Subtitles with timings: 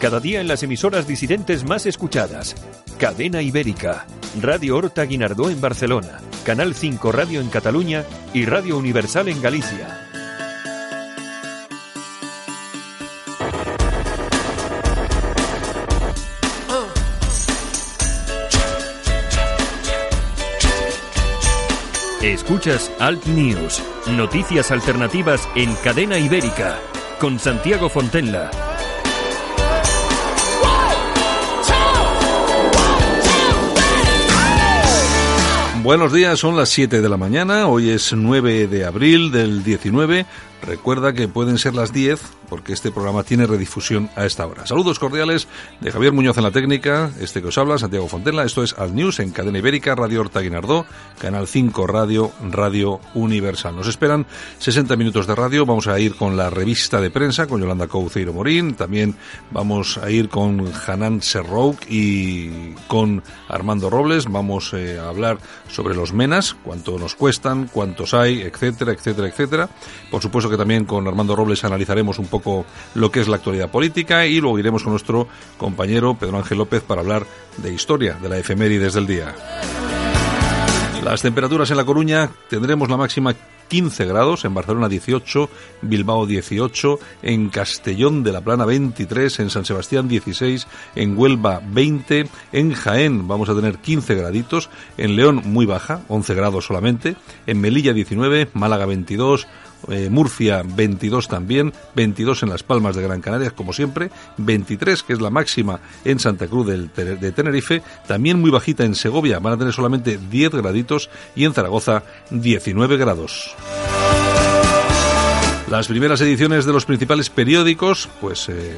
[0.00, 2.56] Cada día en las emisoras disidentes más escuchadas.
[2.98, 4.06] Cadena Ibérica,
[4.40, 10.06] Radio Horta Guinardó en Barcelona, Canal 5 Radio en Cataluña y Radio Universal en Galicia.
[22.22, 26.78] Escuchas Alt News, noticias alternativas en cadena ibérica,
[27.18, 28.69] con Santiago Fontenla.
[35.82, 40.26] Buenos días, son las 7 de la mañana, hoy es 9 de abril del 19.
[40.62, 44.66] Recuerda que pueden ser las 10 porque este programa tiene redifusión a esta hora.
[44.66, 45.46] Saludos cordiales
[45.80, 48.44] de Javier Muñoz en la técnica, este que os habla, Santiago Fontela.
[48.44, 50.84] Esto es Al News en Cadena Ibérica, Radio Horta Guinardó,
[51.18, 53.76] Canal 5 Radio, Radio Universal.
[53.76, 54.26] Nos esperan
[54.58, 55.64] 60 minutos de radio.
[55.64, 58.74] Vamos a ir con la revista de prensa, con Yolanda Couceiro Morín.
[58.74, 59.14] También
[59.52, 64.26] vamos a ir con Hanan Serrouk y con Armando Robles.
[64.26, 65.38] Vamos eh, a hablar
[65.68, 69.68] sobre los menas, cuánto nos cuestan, cuántos hay, etcétera, etcétera, etcétera.
[70.10, 73.70] Por supuesto que también con Armando Robles analizaremos un poco lo que es la actualidad
[73.70, 78.28] política y luego iremos con nuestro compañero Pedro Ángel López para hablar de historia de
[78.28, 79.34] la efemérides del día.
[81.04, 83.34] Las temperaturas en La Coruña tendremos la máxima
[83.70, 85.48] 15 grados, en Barcelona 18,
[85.82, 92.28] Bilbao 18, en Castellón de la Plana 23, en San Sebastián 16, en Huelva 20,
[92.52, 97.14] en Jaén vamos a tener 15 graditos, en León muy baja, 11 grados solamente,
[97.46, 99.46] en Melilla 19, Málaga 22,
[99.88, 105.12] eh, Murcia 22 también, 22 en Las Palmas de Gran Canaria, como siempre, 23 que
[105.12, 109.54] es la máxima en Santa Cruz del, de Tenerife, también muy bajita en Segovia, van
[109.54, 113.54] a tener solamente 10 graditos y en Zaragoza 19 grados.
[115.70, 118.74] Las primeras ediciones de los principales periódicos, pues eh,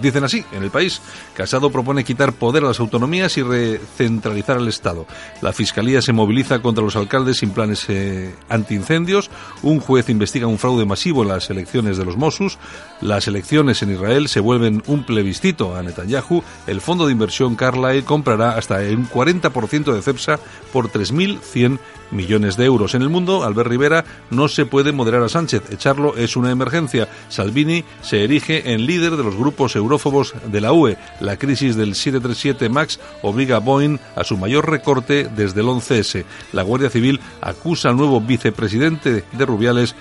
[0.00, 1.00] Dicen así, en el país,
[1.34, 5.06] Casado propone quitar poder a las autonomías y recentralizar el Estado.
[5.40, 9.30] La Fiscalía se moviliza contra los alcaldes sin planes eh, antiincendios.
[9.62, 12.58] Un juez investiga un fraude masivo en las elecciones de los Mossos.
[13.00, 16.42] Las elecciones en Israel se vuelven un plebiscito a Netanyahu.
[16.66, 20.38] El fondo de inversión Carlyle comprará hasta un 40% de CEPSA
[20.72, 21.78] por 3.100
[22.14, 22.94] millones de euros.
[22.94, 25.70] En el mundo, Albert Rivera no se puede moderar a Sánchez.
[25.70, 27.08] Echarlo es una emergencia.
[27.28, 30.96] Salvini se erige en líder de los grupos europeos de la UE.
[31.20, 36.24] La crisis del 737 MAX obliga a Boeing a su mayor recorte desde el 11S.
[36.52, 39.94] La Guardia Civil acusa al nuevo vicepresidente de Rubiales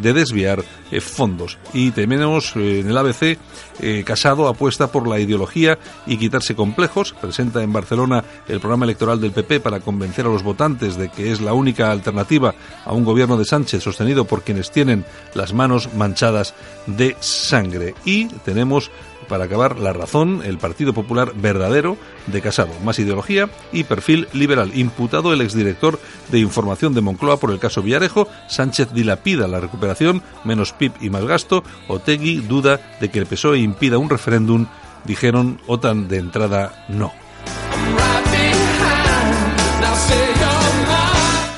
[0.00, 1.58] de desviar eh, fondos.
[1.72, 3.38] Y tenemos eh, en el ABC,
[3.80, 7.14] eh, Casado apuesta por la ideología y quitarse complejos.
[7.20, 11.32] Presenta en Barcelona el programa electoral del PP para convencer a los votantes de que
[11.32, 15.94] es la única alternativa a un gobierno de Sánchez sostenido por quienes tienen las manos
[15.94, 16.54] manchadas
[16.86, 17.94] de sangre.
[18.04, 18.90] Y tenemos
[19.28, 21.96] para acabar, la razón, el Partido Popular verdadero
[22.26, 22.72] de Casado.
[22.84, 24.70] Más ideología y perfil liberal.
[24.74, 25.98] Imputado el exdirector
[26.30, 28.28] de Información de Moncloa por el caso Villarejo.
[28.48, 31.64] Sánchez dilapida la recuperación, menos PIB y más gasto.
[31.88, 34.66] Otegui duda de que el PSOE impida un referéndum.
[35.04, 37.12] Dijeron OTAN de entrada no.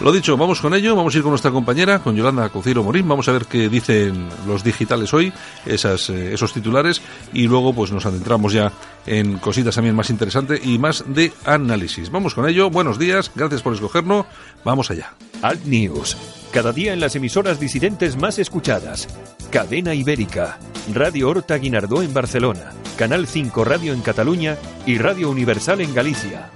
[0.09, 3.07] Lo dicho, vamos con ello, vamos a ir con nuestra compañera, con Yolanda Cociro Morín,
[3.07, 5.35] vamos a ver qué dicen los digitales hoy,
[5.67, 7.03] esas, eh, esos titulares,
[7.35, 8.73] y luego pues nos adentramos ya
[9.05, 12.11] en cositas también más interesantes y más de análisis.
[12.11, 14.25] Vamos con ello, buenos días, gracias por escogernos,
[14.65, 15.13] vamos allá.
[15.43, 16.17] Alt News,
[16.53, 19.09] cada día en las emisoras disidentes más escuchadas.
[19.51, 20.59] Cadena Ibérica,
[20.95, 24.57] Radio Horta Guinardó en Barcelona, Canal 5 Radio en Cataluña
[24.87, 26.51] y Radio Universal en Galicia.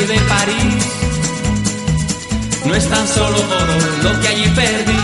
[0.00, 0.86] De París.
[2.66, 4.98] No es tan solo todo lo que allí perdí.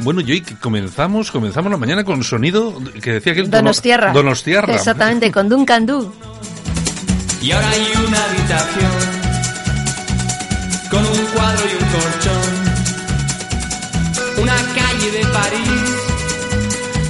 [0.00, 4.12] Bueno, y comenzamos, comenzamos la mañana con sonido que decía que Donostierra.
[4.12, 4.74] Donostierra.
[4.74, 6.12] Exactamente, con Duncan Du.
[7.40, 8.90] Y ahora hay una habitación
[10.90, 12.64] con un cuadro y un colchón.
[14.42, 15.83] Una calle de París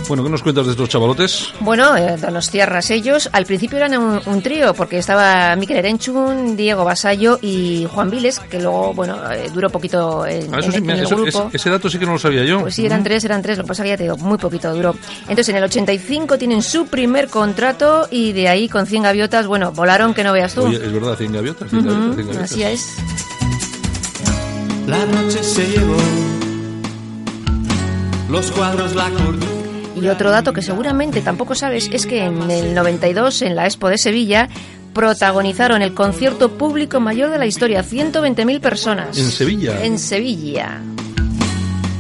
[0.07, 1.49] Bueno, ¿qué nos cuentas de estos chavalotes?
[1.61, 6.85] Bueno, eh, Donostiarras ellos, al principio eran un, un trío, porque estaba Miquel Erenchun, Diego
[6.85, 10.77] Basallo y Juan Viles, que luego, bueno, eh, duró poquito en, Ah, eso en- sí,
[10.79, 11.47] en mira, el eso- grupo.
[11.49, 12.61] ese, ese dato sí que no lo sabía yo.
[12.61, 14.75] Pues sí, eran tres, eran tres, lo que pasa que ya te digo, muy poquito
[14.75, 14.95] duró.
[15.23, 19.73] Entonces, en el 85 tienen su primer contrato y de ahí con 100 gaviotas, bueno,
[19.73, 20.65] volaron que no veas tú.
[20.67, 22.53] Oye, es verdad, 100 gaviotas, 100 Ujú, gaviotas, 100 gaviotas.
[22.53, 22.97] así es.
[24.87, 25.97] La noche se llevó
[28.29, 29.54] los cuadros, la cordura.
[30.05, 33.89] Y otro dato que seguramente tampoco sabes es que en el 92, en la Expo
[33.89, 34.51] de Sevilla,
[34.93, 39.17] protagonizaron el concierto público mayor de la historia, 120.000 personas.
[39.17, 39.83] ¿En Sevilla?
[39.83, 40.83] En Sevilla.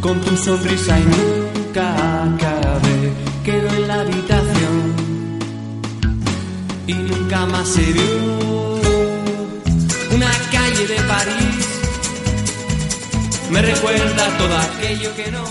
[0.03, 3.13] Con tu sonrisa y nunca acabé.
[3.43, 5.39] Quedó en la habitación
[6.87, 8.75] y nunca más se vio.
[10.15, 11.69] Una calle de París
[13.51, 15.45] me recuerda todo aquello que no.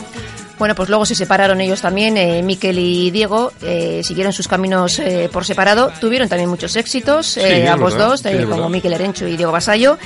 [0.59, 4.99] Bueno, pues luego se separaron ellos también, eh, Miquel y Diego, eh, siguieron sus caminos
[4.99, 8.69] eh, por separado, tuvieron también muchos éxitos, eh, Sí, ambos verdad, dos, sí, eh, como.
[8.69, 9.97] Miquel Erenchu y Diego Basallo,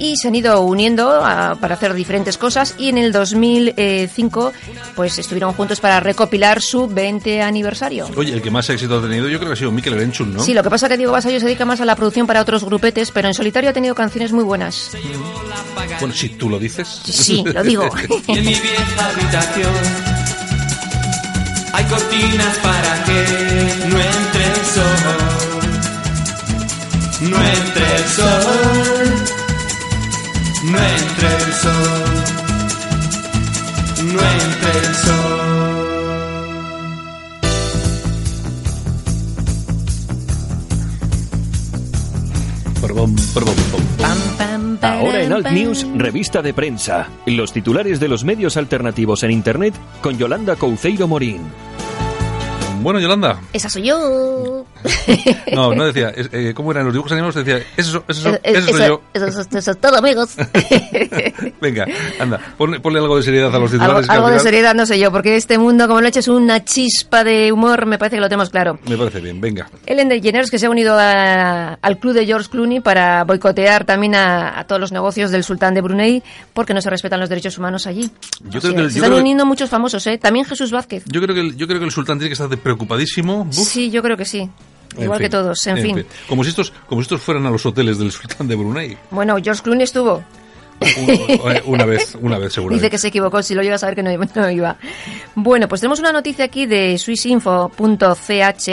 [0.00, 4.52] y se han ido uniendo a- para hacer diferentes cosas, y en el 2005
[4.96, 8.08] pues estuvieron juntos para recopilar su 20 aniversario.
[8.16, 10.42] Oye, el que más éxito ha tenido yo creo que ha sido Mikel Erenchun, ¿no?
[10.42, 12.40] Sí, lo que pasa es que Diego Basallo se dedica más a la producción para
[12.40, 14.90] otros grupetes, pero en solitario ha tenido canciones muy buenas.
[16.00, 16.88] Bueno, si tú lo dices.
[17.04, 17.84] Sí, lo digo.
[18.28, 19.74] En mi vieja habitación
[21.72, 23.24] hay cortinas para que
[23.88, 24.96] no entre el sol.
[27.30, 29.39] No entre el sol.
[30.62, 31.70] No entre el sol.
[34.12, 35.40] No entre el sol.
[44.82, 45.46] Ahora en Alt.
[45.50, 47.08] News, revista de prensa.
[47.24, 51.40] Los titulares de los medios alternativos en Internet con Yolanda Couceiro Morín.
[52.82, 53.38] Bueno, Yolanda.
[53.52, 54.64] Esa soy yo.
[55.52, 56.10] No, no decía.
[56.10, 57.34] es- eh, ¿Cómo eran los dibujos animados?
[57.34, 59.02] Decía, eso, eso, eso, eh, soy yo.
[59.12, 60.30] Eso, eso- eso es todo, amigos.
[61.60, 61.86] Venga,
[62.18, 64.06] anda, ponle, ponle algo de seriedad a los algo titulares.
[64.06, 66.64] que al algo de seriedad no sé yo, porque este mundo, como lo eches una
[66.64, 68.78] chispa de humor, me parece que lo tenemos claro.
[68.88, 69.68] Me parece bien, venga.
[69.86, 74.14] Ellen DeGeneres que se ha unido a- al club de George Clooney para boicotear también
[74.14, 76.22] a, a todos los negocios del sultán de Brunei
[76.54, 78.10] porque no se respetan los derechos humanos allí.
[78.44, 80.18] Yo O creo sea, que el- se yo están creo uniendo muchos famosos, ¿eh?
[80.18, 81.04] También Jesús Vázquez.
[81.06, 83.44] Yo creo que el, yo creo que el sultán tiene que estar de preocupadísimo.
[83.44, 83.54] Buf.
[83.68, 84.48] Sí, yo creo que sí.
[84.96, 86.06] En Igual fin, que todos, en, fin.
[86.28, 88.96] Como si estos, como si estos fueran a los hoteles del sultán de Brunei.
[89.10, 90.22] Bueno, George Clooney estuvo.
[90.96, 92.82] Un- eh, una vez, una vez seguramente.
[92.82, 94.76] Dice que se equivocó, si lo llegas a saber que no, no iba.
[95.34, 98.68] Bueno, pues tenemos una noticia aquí de swissinfo.ch,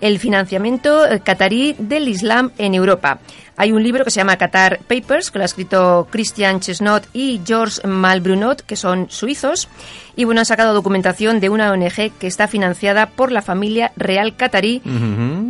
[0.00, 3.20] el financiamiento eh, catarí del Islam en Europa.
[3.56, 7.40] Hay un libro que se llama Qatar Papers, que lo ha escrito Christian Chesnot y
[7.46, 9.68] George Malbrunot, que son suizos.
[10.16, 14.36] Y bueno, han sacado documentación de una ONG que está financiada por la familia real
[14.36, 14.80] catarí.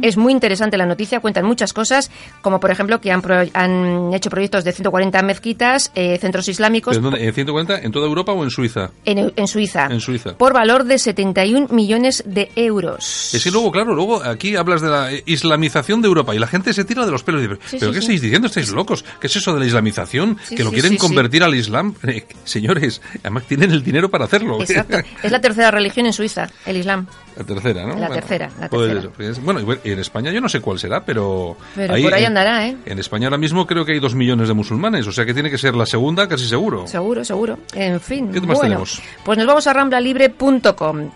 [0.03, 2.11] Es muy interesante la noticia, cuentan muchas cosas,
[2.43, 6.97] como por ejemplo que han, pro- han hecho proyectos de 140 mezquitas, eh, centros islámicos
[6.97, 7.27] ¿Pero dónde?
[7.27, 7.79] ¿En 140?
[7.81, 8.91] ¿En toda Europa o en Suiza?
[9.05, 9.87] en, en Suiza.
[9.91, 10.37] En Suiza.
[10.37, 13.35] Por valor de 71 millones de euros.
[13.35, 16.73] Es que luego, claro, luego aquí hablas de la islamización de Europa y la gente
[16.73, 18.05] se tira de los pelos y dice, Sí, ¿pero sí, qué sí.
[18.07, 18.47] estáis diciendo?
[18.49, 19.05] ¿Estáis locos?
[19.21, 20.39] ¿Qué es eso de la islamización?
[20.57, 21.95] Que lo quieren convertir al Islam.
[22.15, 24.54] Eh, señores, además tienen el dinero para hacerlo.
[24.61, 24.99] Exacto.
[25.23, 27.07] Es la tercera religión en Suiza, el Islam.
[27.37, 27.99] La tercera, ¿no?
[27.99, 29.13] La tercera, la pues tercera.
[29.17, 31.57] pues, bueno, en España yo no sé cuál será, pero...
[31.75, 32.77] Pero por ahí andará, ¿eh?
[32.87, 35.51] En España ahora mismo creo que hay dos millones de musulmanes, o sea que tiene
[35.51, 36.87] que ser la segunda casi seguro.
[36.87, 37.59] Seguro, seguro.
[37.75, 38.31] En fin.
[38.31, 39.03] ¿Qué más bueno, tenemos?
[39.25, 41.11] Pues nos vamos a ramblalibre.com.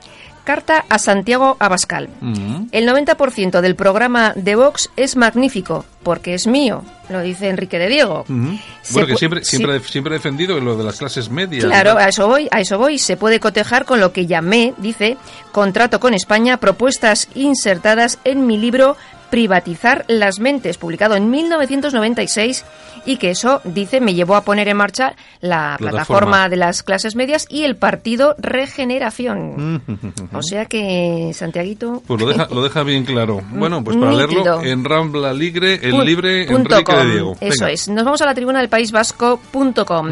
[0.48, 2.08] Carta a Santiago Abascal.
[2.22, 2.68] Mm.
[2.72, 7.86] El 90% del programa de Vox es magnífico, porque es mío, lo dice Enrique de
[7.86, 8.24] Diego.
[8.28, 9.58] Bueno, que siempre, sí.
[9.58, 11.66] siempre, he- defendido lo de las clases medias.
[11.66, 12.96] Claro, a eso voy, a eso voy.
[12.98, 15.18] Se puede cotejar con lo que llamé, dice,
[15.52, 18.96] contrato con España, propuestas insertadas en mi libro
[19.30, 22.64] Privatizar las mentes, publicado en 1996
[23.04, 25.90] y que eso, dice, me llevó a poner en marcha la Plataforma.
[25.90, 29.82] plataforma de las clases medias y el partido Regeneración.
[30.32, 32.02] O sea que, Santiaguito...
[32.06, 33.40] Pues lo deja, lo deja bien claro.
[33.50, 34.28] Bueno, pues para Nítido.
[34.44, 37.04] leerlo en Rambla Ligre, el Pun- libre punto Enrique com.
[37.04, 37.36] de Diego.
[37.40, 37.88] Eso es.
[37.88, 40.08] Nos vamos a la tribuna del País Vasco.com.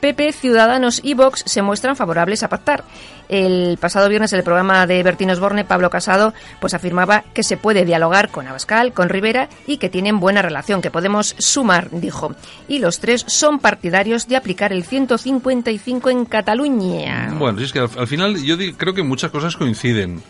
[0.00, 2.84] PP, Ciudadanos y Vox se muestran favorables a pactar.
[3.28, 7.56] El pasado viernes en el programa de Bertín Osborne, Pablo Casado, pues afirmaba que se
[7.56, 12.34] puede dialogar con Abascal, con Rivera y que tienen buena relación, que podemos sumar, dijo.
[12.68, 17.34] Y los tres son partidarios de aplicar el 155 en Cataluña.
[17.38, 20.22] Bueno, si es que al, al final yo di- creo que muchas cosas coinciden.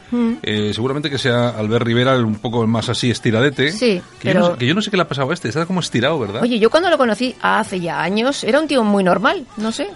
[0.43, 3.73] Eh, seguramente que sea Albert Rivera el un poco más así estiradete.
[3.73, 5.35] Sí, que, yo no pero- sé, que yo no sé qué le ha pasado a
[5.35, 6.43] este, está como estirado, ¿verdad?
[6.43, 9.45] Oye, yo cuando lo conocí hace ya años, era un tío muy normal.
[9.57, 9.88] no sé.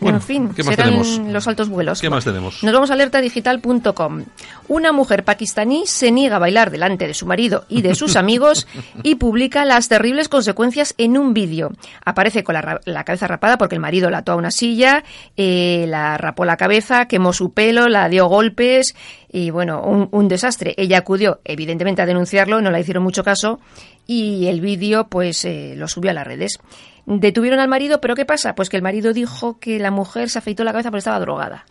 [0.00, 1.32] Bueno, en fin, ¿qué más serán tenemos?
[1.32, 2.00] los altos vuelos.
[2.00, 2.62] ¿Qué más tenemos?
[2.62, 4.24] Nos vamos a alertadigital.com.
[4.68, 8.66] Una mujer pakistaní se niega a bailar delante de su marido y de sus amigos
[9.02, 11.72] y publica las terribles consecuencias en un vídeo.
[12.04, 15.04] Aparece con la, la cabeza rapada porque el marido la ató a una silla,
[15.36, 18.94] eh, la rapó la cabeza, quemó su pelo, la dio golpes
[19.32, 20.74] y bueno, un, un desastre.
[20.76, 23.60] Ella acudió evidentemente a denunciarlo, no le hicieron mucho caso
[24.06, 26.58] y el vídeo pues eh, lo subió a las redes.
[27.06, 28.54] Detuvieron al marido, pero ¿qué pasa?
[28.54, 31.66] Pues que el marido dijo que la mujer se afeitó la cabeza porque estaba drogada.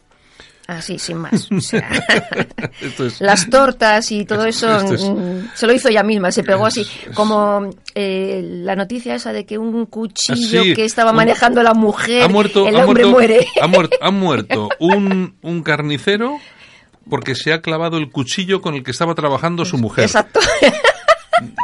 [0.65, 1.51] Así, sin más.
[1.51, 1.89] O sea,
[2.81, 6.41] Esto es- las tortas y todo eso es- mm, se lo hizo ella misma, se
[6.43, 6.87] pegó así.
[7.13, 11.73] Como eh, la noticia esa de que un cuchillo Ah, que estaba un- manejando la
[11.73, 13.47] mujer, ha muerto, el ha hombre muerto, muere.
[13.61, 16.37] Ha muerto, ha muerto un, un carnicero
[17.09, 20.05] porque se ha clavado el cuchillo con el que estaba trabajando su mujer.
[20.05, 20.39] Exacto.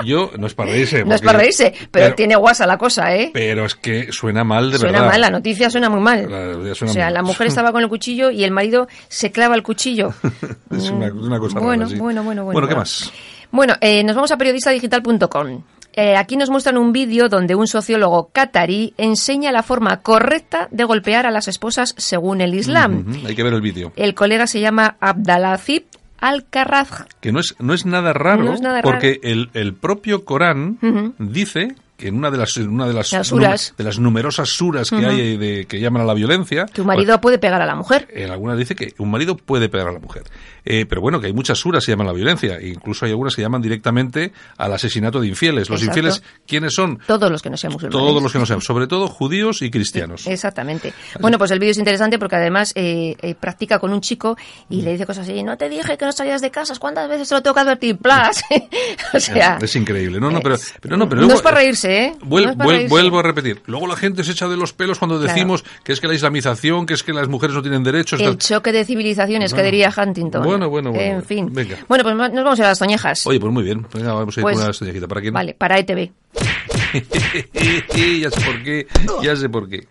[0.05, 1.03] Yo, no es para reírse.
[1.09, 3.31] No es para reírse, pero, tiene guasa la cosa, ¿eh?
[3.33, 5.11] Pero es que suena mal de Suena verdad.
[5.13, 6.23] mal, la noticia suena muy mal.
[6.29, 9.55] La suena o sea, la mujer estaba con el cuchillo y el marido se clava
[9.55, 10.13] el cuchillo.
[10.71, 11.99] Es una, una cosa bueno, rara, sí.
[11.99, 13.11] bueno, bueno, bueno, Bueno, ¿qué más?
[13.51, 15.63] Bueno, eh, nos vamos a periodistadigital.com.
[15.93, 20.83] Eh, aquí nos muestran un vídeo donde un sociólogo catarí enseña la forma correcta de
[20.83, 23.05] golpear a las esposas según el Islam.
[23.25, 23.91] Hay que ver el vídeo.
[23.95, 25.85] El colega se llama Abdalazib
[26.21, 27.05] Al-Karraz.
[27.21, 30.77] Que no es, no es nada raro, No es nada porque el, el propio Corán
[31.17, 33.73] dice que en una de las, una de las, Las suras.
[33.77, 37.19] de las numerosas suras que hay de, que llaman a la violencia, Que un marido
[37.19, 38.07] puede pegar a la mujer.
[38.09, 40.23] pues, en algunas dice que un marido puede pegar a la mujer.
[40.65, 43.35] Eh, pero bueno, que hay muchas suras que llaman la violencia, e incluso hay algunas
[43.35, 45.69] que llaman directamente al asesinato de infieles.
[45.69, 45.99] Los Exacto.
[45.99, 46.99] infieles, ¿quiénes son?
[47.07, 47.99] Todos los que no sean musulmanes.
[48.07, 50.27] Todos los que no sean, sobre todo judíos y cristianos.
[50.27, 50.93] Exactamente.
[51.19, 54.37] Bueno, pues el vídeo es interesante porque además eh, eh, practica con un chico
[54.69, 57.29] y le dice cosas así, no te dije que no salías de casas, ¿cuántas veces
[57.29, 57.97] te lo tengo que advertir?
[57.97, 58.41] ¡Plas!
[59.13, 59.57] o sea...
[59.61, 60.19] es increíble.
[60.19, 62.13] No, no, pero, pero no, pero no luego- es para reírse, ¿eh?
[62.21, 62.89] Vuel- No es para vuel- reírse.
[62.89, 63.61] vuelvo a repetir.
[63.65, 65.33] Luego la gente se echa de los pelos cuando Claro.
[65.33, 68.19] decimos que es que la islamización, que es que las mujeres no tienen derechos.
[68.19, 68.37] El tal.
[68.37, 69.71] choque de civilizaciones, que Bueno.
[69.71, 70.43] diría Huntington.
[70.43, 71.17] Bueno, bueno, bueno.
[71.17, 71.47] En fin.
[71.53, 71.77] Venga.
[71.87, 73.25] Bueno, pues nos vamos a ir a las toñejas.
[73.27, 73.85] Oye, pues muy bien.
[73.93, 75.07] Venga, vamos a ir Pues- con una estrellita.
[75.07, 75.33] ¿Para quién?
[75.33, 76.11] Vale, para ETV.
[78.21, 78.87] ya sé por qué.
[79.21, 79.87] Ya sé por qué.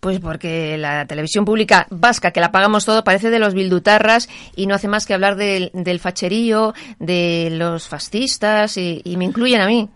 [0.00, 4.66] Pues porque la televisión pública vasca, que la pagamos todo, parece de los bildutarras y
[4.66, 9.60] no hace más que hablar del, del facherío, de los fascistas y, y me incluyen
[9.60, 9.88] a mí.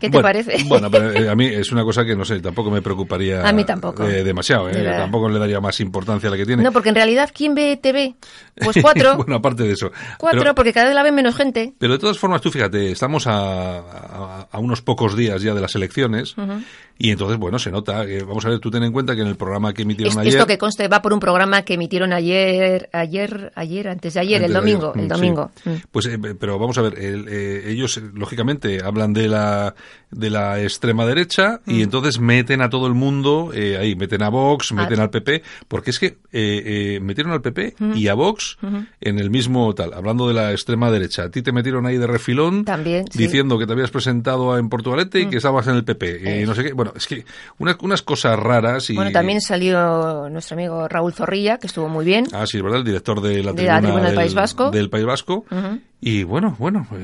[0.00, 0.56] ¿Qué te Bueno, parece?
[0.68, 3.52] Bueno, pero eh, a mí es una cosa que no sé, tampoco me preocuparía A
[3.52, 4.04] mí tampoco.
[4.08, 4.68] eh, demasiado.
[4.70, 4.84] eh, De.
[4.90, 6.62] Tampoco le daría más importancia a la que tiene.
[6.62, 8.14] No, porque en realidad, ¿quién ve TV?
[8.56, 9.16] Pues cuatro.
[9.18, 9.92] bueno, aparte de eso.
[10.18, 11.74] cuatro, Pero- porque cada vez la ven menos gente.
[11.78, 15.60] Pero de todas formas, tú fíjate, estamos a, a- a unos pocos días ya de
[15.60, 16.34] las elecciones
[16.98, 18.06] y entonces, bueno, se nota.
[18.06, 20.18] que- vamos a ver, tú ten en cuenta que en el programa que emitieron Es-
[20.18, 20.34] ayer...
[20.34, 24.36] esto que conste va por un programa que emitieron ayer, ayer, ayer, antes de ayer,
[24.36, 25.50] Antes el domingo, ayer, el mm, domingo.
[25.62, 25.70] sí.
[25.70, 25.74] Mm.
[25.90, 29.74] Pues, eh, pero vamos a ver, el, eh, ellos eh, lógicamente hablan de la
[30.10, 31.70] de la extrema derecha Mm.
[31.70, 35.04] y entonces meten a todo el mundo eh, ahí, meten a Vox, meten Ah.
[35.04, 37.92] al PP, porque es que eh, eh, metieron al PP Mm.
[37.96, 38.58] y a Vox
[39.00, 41.24] en el mismo tal, hablando de la extrema derecha.
[41.24, 43.18] A ti te metieron ahí de refilón También, sí.
[43.18, 43.22] Mm.
[43.22, 46.40] diciendo que te habías presentado en Portugalete y que estabas en el PP.
[46.42, 46.72] y no sé qué.
[46.72, 47.24] Bueno, es que
[47.58, 52.04] una- unas cosas raras y Bueno, también salió nuestro amigo Raúl Zorrilla, que estuvo muy
[52.04, 52.26] bien.
[52.32, 54.70] Ah, sí, es verdad, el director de la De la tribuna, tribuna del País Vasco.
[54.70, 55.44] Del País Vasco.
[56.00, 57.02] Y bueno, bueno, pues,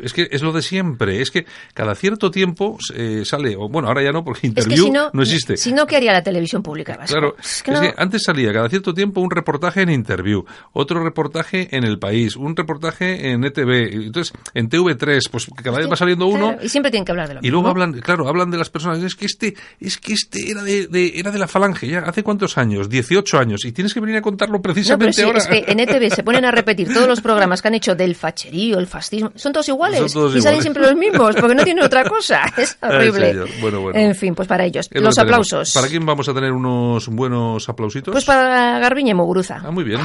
[0.00, 1.20] es que es lo de siempre.
[1.20, 4.46] Es que cada cierto tiempo eh, sale, o bueno, ahora ya no, porque Es que
[4.48, 5.56] Interview si no, existe.
[5.56, 7.18] Si no, ¿qué haría la televisión pública vasca?
[7.18, 11.74] Claro, Es es que antes salía cada cierto tiempo un reportaje en Interview, otro reportaje
[11.76, 16.26] en El País, un reportaje en ETV, entonces en TV3, pues cada vez va saliendo
[16.26, 18.58] uno Claro, y siempre tienen que hablar de lo y luego hablan, claro, hablan de
[18.58, 19.02] las personas.
[19.02, 22.22] Es que este, es que este era de, de- era de la falange, ya hace
[22.22, 25.38] cuántos años, 18 años, y tienes que venir a contarlo No, pero precisamente sí, ahora.
[25.38, 28.14] es que en ETV se ponen a repetir todos los programas que han hecho del
[28.14, 29.87] facherío, el fascismo, son todos iguales.
[29.96, 30.62] Son todos y salen iguales.
[30.62, 32.42] siempre los mismos, porque no tienen otra cosa.
[32.58, 33.28] Es Ay, horrible.
[33.30, 33.48] señor.
[33.60, 33.98] Bueno, bueno.
[33.98, 34.88] En fin, pues para ellos.
[34.92, 35.72] Lo Los aplausos.
[35.72, 38.12] ¿Para quién vamos a tener unos buenos aplausitos?
[38.12, 39.60] Pues para Garbiñe Muguruza.
[39.64, 40.00] Ah, muy bien.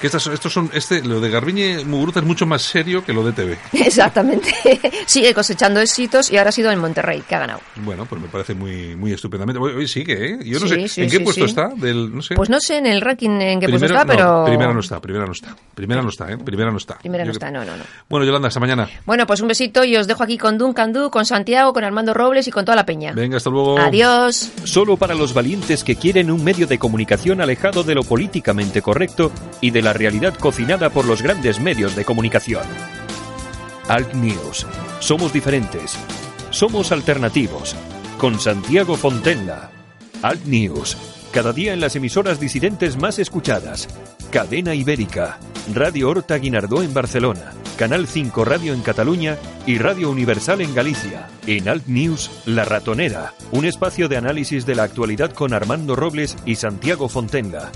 [0.00, 3.24] Que estas, estos son, este, lo de Garbiñe Muguruza es mucho más serio que lo
[3.24, 3.58] de TV.
[3.72, 4.52] Exactamente.
[5.06, 7.60] Sigue cosechando éxitos y ahora ha sido en Monterrey, que ha ganado.
[7.76, 9.60] Bueno, pues me parece muy, muy estupendamente.
[9.60, 10.38] Hoy, hoy sigue, ¿eh?
[10.44, 11.50] Yo no Sí, sé, sí, ¿en qué sí, puesto sí.
[11.50, 11.68] está?
[11.74, 12.34] Del, no sé.
[12.34, 14.40] Pues no sé en el ranking en qué puesto está, pero...
[14.40, 15.56] no, primera no está, primera no está.
[15.74, 16.36] Primera no está, ¿eh?
[16.36, 16.98] Primera no está.
[16.98, 17.84] Primera no está, no, no, no.
[18.08, 18.88] Bueno, Yolanda, hasta mañana.
[19.06, 22.12] Bueno, pues un besito y os dejo aquí con Duncan Du, con Santiago, con Armando
[22.12, 23.12] Robles y con toda la peña.
[23.12, 23.78] Venga, hasta luego.
[23.78, 24.50] Adiós.
[24.64, 29.32] Solo para los valientes que quieren un medio de comunicación alejado de lo políticamente correcto
[29.60, 32.64] y de la realidad cocinada por los grandes medios de comunicación.
[33.86, 34.66] Alt News.
[34.98, 35.96] Somos diferentes.
[36.50, 37.76] Somos alternativos.
[38.18, 39.70] Con Santiago Fontenla.
[40.22, 40.96] Alt News.
[41.32, 43.86] Cada día en las emisoras disidentes más escuchadas.
[44.32, 45.38] Cadena Ibérica.
[45.72, 47.52] Radio Horta Guinardó en Barcelona.
[47.78, 51.28] Canal 5 Radio en Cataluña y Radio Universal en Galicia.
[51.46, 56.36] En Alt News, La Ratonera, un espacio de análisis de la actualidad con Armando Robles
[56.44, 57.70] y Santiago Fontenga.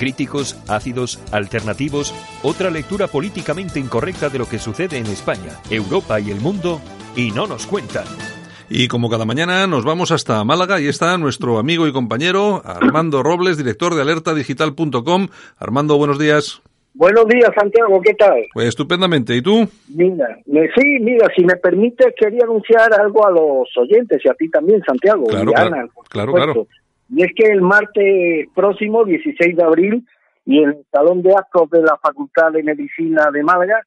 [0.00, 6.30] Críticos, ácidos, alternativos, otra lectura políticamente incorrecta de lo que sucede en España, Europa y
[6.30, 6.80] el mundo,
[7.14, 8.06] y no nos cuentan.
[8.70, 13.22] Y como cada mañana nos vamos hasta Málaga y está nuestro amigo y compañero Armando
[13.22, 15.28] Robles, director de alertadigital.com.
[15.58, 16.62] Armando, buenos días.
[16.94, 18.40] Buenos días, Santiago, ¿qué tal?
[18.54, 19.68] Pues estupendamente, ¿y tú?
[19.94, 24.48] Mira, sí, mira, si me permite, quería anunciar algo a los oyentes y a ti
[24.48, 25.24] también, Santiago.
[25.24, 26.52] Claro, y claro, Ana, por claro, supuesto.
[26.52, 26.79] claro.
[27.10, 30.06] Y es que el martes próximo, 16 de abril,
[30.44, 33.82] y en el Salón de Actos de la Facultad de Medicina de Málaga,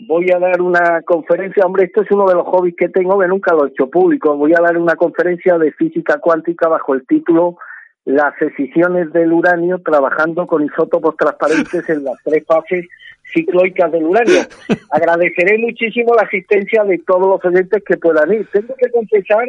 [0.00, 3.26] voy a dar una conferencia, hombre, esto es uno de los hobbies que tengo que
[3.26, 7.06] nunca lo he hecho público, voy a dar una conferencia de física cuántica bajo el
[7.06, 7.58] título
[8.04, 12.86] Las escisiones del uranio trabajando con isótopos transparentes en las tres fases
[13.32, 14.40] cicloicas del uranio.
[14.90, 18.48] Agradeceré muchísimo la asistencia de todos los oyentes que puedan ir.
[18.52, 19.48] Tengo que confesar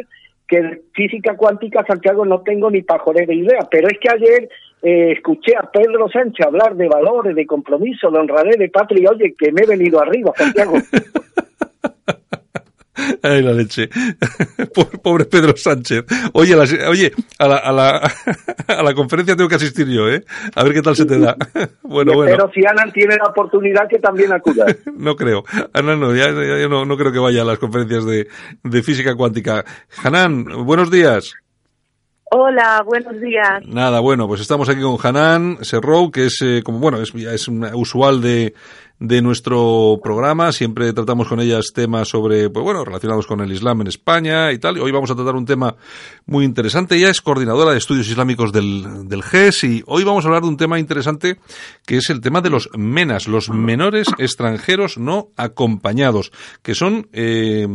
[0.50, 4.48] que física cuántica, Santiago, no tengo ni pajorera idea, pero es que ayer
[4.82, 9.32] eh, escuché a Pedro Sánchez hablar de valores, de compromiso, de honradez, de patria, oye,
[9.38, 10.74] que me he venido arriba, Santiago.
[13.22, 13.88] Ay, la leche.
[15.02, 16.04] Pobre, Pedro Sánchez.
[16.32, 18.12] Oye, a la, oye, a la, a, la,
[18.68, 20.24] a la conferencia tengo que asistir yo, ¿eh?
[20.54, 21.36] A ver qué tal se te da.
[21.82, 22.30] Bueno, bueno.
[22.30, 24.64] Espero si Ana tiene la oportunidad que también acuda.
[24.94, 25.42] No creo.
[25.72, 28.28] Ana no, ya, ya- ya no, no creo que vaya a las conferencias de,
[28.62, 29.64] de física cuántica.
[30.04, 31.34] Hanan, buenos días.
[32.32, 33.66] Hola, buenos días.
[33.66, 37.32] Nada, bueno, pues estamos aquí con Hanan Serrou, que es, eh, como bueno, es, ya
[37.32, 38.54] es una usual de,
[39.00, 40.52] de nuestro programa.
[40.52, 44.58] Siempre tratamos con ellas temas sobre, pues bueno, relacionados con el Islam en España y
[44.58, 44.78] tal.
[44.78, 45.74] Hoy vamos a tratar un tema
[46.26, 46.96] muy interesante.
[46.96, 50.48] Ella es coordinadora de estudios islámicos del, del GES y hoy vamos a hablar de
[50.48, 51.38] un tema interesante
[51.86, 56.30] que es el tema de los MENAS, los menores extranjeros no acompañados,
[56.62, 57.66] que son, eh,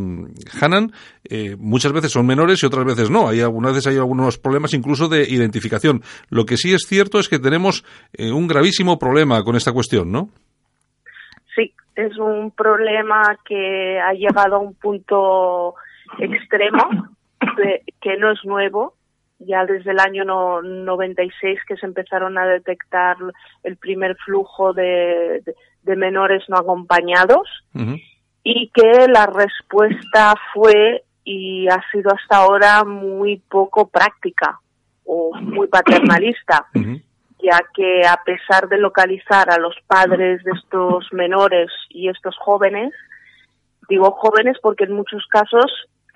[0.61, 3.29] Hanan, eh, muchas veces son menores y otras veces no.
[3.29, 6.03] Hay algunas veces hay algunos problemas incluso de identificación.
[6.29, 10.11] Lo que sí es cierto es que tenemos eh, un gravísimo problema con esta cuestión,
[10.11, 10.29] ¿no?
[11.55, 15.75] Sí, es un problema que ha llegado a un punto
[16.19, 16.83] extremo,
[17.57, 18.93] de- que no es nuevo.
[19.39, 23.17] Ya desde el año no- 96 que se empezaron a detectar
[23.63, 27.47] el primer flujo de, de- de menores no acompañados
[28.43, 34.59] y que la respuesta fue y ha sido hasta ahora muy poco práctica
[35.05, 36.65] o muy paternalista.
[36.75, 36.99] Ujú.
[37.45, 42.91] Ya que a pesar de localizar a los padres de estos menores y estos jóvenes,
[43.89, 45.71] digo jóvenes porque en muchos casos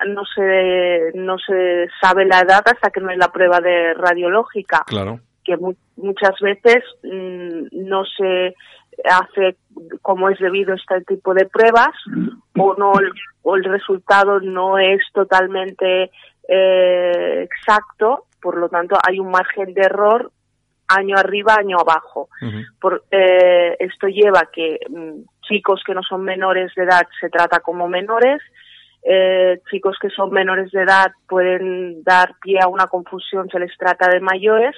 [0.06, 4.82] no se no se sabe la edad hasta que no hay la prueba de radiológica,
[4.86, 5.20] Claro.
[5.44, 8.54] que mu- muchas veces mm, no se
[9.04, 9.56] hace
[10.02, 11.94] como es debido este tipo de pruebas
[12.58, 13.10] o no el,
[13.42, 16.10] o el resultado no es totalmente
[16.48, 20.30] eh, exacto, por lo tanto hay un margen de error
[20.96, 22.28] año arriba, año abajo.
[22.80, 27.28] Por, eh, esto lleva a que mm, chicos que no son menores de edad se
[27.28, 28.40] trata como menores,
[29.02, 33.76] eh, chicos que son menores de edad pueden dar pie a una confusión, se les
[33.78, 34.76] trata de mayores,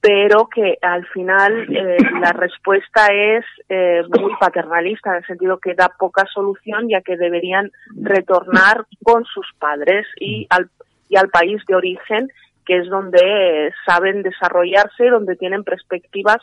[0.00, 5.74] pero que al final eh, la respuesta es eh, muy paternalista, en el sentido que
[5.74, 10.70] da poca solución, ya que deberían retornar con sus padres y al,
[11.08, 12.28] y al país de origen,
[12.64, 16.38] que es donde saben desarrollarse, donde tienen perspectivas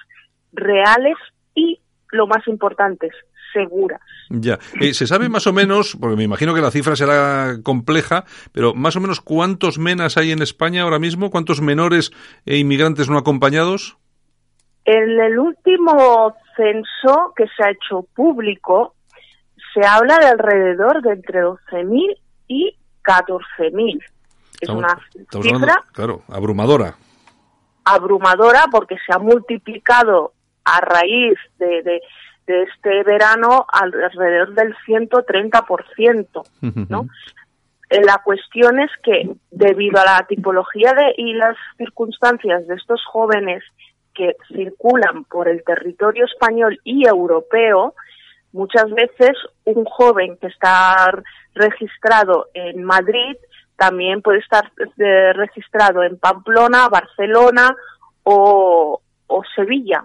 [0.53, 1.15] reales
[1.55, 1.79] y,
[2.11, 3.09] lo más importante,
[3.53, 4.01] seguras.
[4.29, 4.59] Ya.
[4.79, 8.73] Eh, ¿Se sabe más o menos, porque me imagino que la cifra será compleja, pero
[8.73, 11.31] más o menos cuántos menas hay en España ahora mismo?
[11.31, 12.11] ¿Cuántos menores
[12.45, 13.97] e inmigrantes no acompañados?
[14.85, 18.95] En el último censo que se ha hecho público,
[19.73, 23.99] se habla de alrededor de entre 12.000 y 14.000.
[24.61, 26.95] Es una cifra hablando, claro, abrumadora.
[27.83, 32.01] abrumadora porque se ha multiplicado a raíz de, de,
[32.47, 36.43] de este verano alrededor del 130%,
[36.89, 37.07] ¿no?
[37.89, 43.03] Eh, La cuestión es que debido a la tipología de, y las circunstancias de estos
[43.05, 43.63] jóvenes
[44.13, 47.95] que circulan por el territorio español y europeo,
[48.53, 49.31] muchas veces
[49.63, 51.11] un joven que está
[51.55, 53.35] registrado en Madrid
[53.81, 57.75] también puede estar eh, registrado en Pamplona, Barcelona
[58.21, 60.03] o, o Sevilla.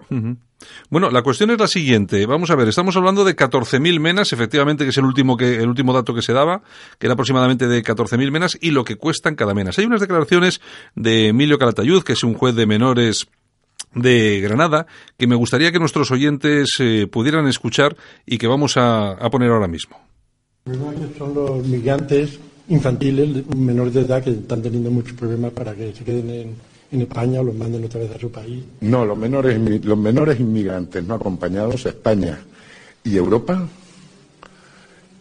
[0.89, 2.25] Bueno, la cuestión es la siguiente.
[2.25, 5.67] Vamos a ver, estamos hablando de 14.000 menas, efectivamente, que es el último, que, el
[5.67, 6.63] último dato que se daba,
[6.97, 9.77] que era aproximadamente de 14.000 menas, y lo que cuestan cada menas.
[9.77, 10.59] Hay unas declaraciones
[10.95, 13.27] de Emilio Calatayud, que es un juez de menores
[13.93, 14.87] de Granada
[15.19, 19.51] que me gustaría que nuestros oyentes eh, pudieran escuchar y que vamos a, a poner
[19.51, 19.99] ahora mismo.
[21.15, 26.03] Son los migrantes infantiles menores de edad que están teniendo muchos problemas para que se
[26.03, 26.55] queden en,
[26.91, 28.63] en España o los manden otra vez a su país.
[28.81, 32.37] No, los menores, los menores inmigrantes no acompañados, España
[33.03, 33.67] y Europa,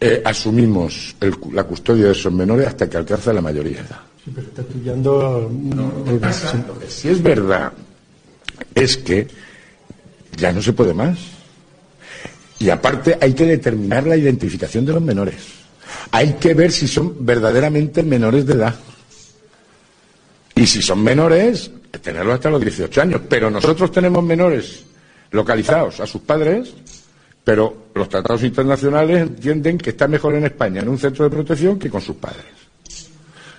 [0.01, 4.01] eh, asumimos el, la custodia de esos menores hasta que alcanza la mayoría de edad.
[4.25, 5.51] Sí, pero está estudiando...
[5.53, 7.73] No, lo que pasa, lo que sí es verdad
[8.75, 9.29] es que
[10.37, 11.19] ya no se puede más.
[12.59, 15.37] Y aparte hay que determinar la identificación de los menores.
[16.11, 18.75] Hay que ver si son verdaderamente menores de edad.
[20.55, 21.71] Y si son menores,
[22.03, 23.21] tenerlos hasta los 18 años.
[23.29, 24.85] Pero nosotros tenemos menores
[25.31, 26.73] localizados a sus padres,
[27.45, 31.79] pero los tratados internacionales entienden que está mejor en España en un centro de protección
[31.79, 32.45] que con sus padres.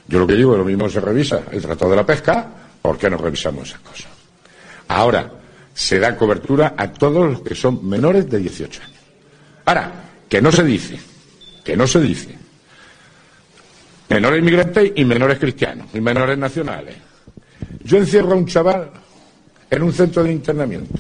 [0.08, 2.48] Yo lo que digo, lo mismo se revisa el Tratado de la Pesca,
[2.82, 4.08] ¿por qué no revisamos esas cosas?
[4.88, 5.30] Ahora,
[5.74, 8.98] se da cobertura a todos los que son menores de 18 años.
[9.66, 9.92] Ahora,
[10.30, 10.98] que no se dice,
[11.68, 12.30] que no se dice,
[14.08, 16.96] menores inmigrantes y menores cristianos, y menores nacionales.
[17.84, 18.90] Yo encierro a un chaval
[19.70, 20.98] en un centro de internamiento.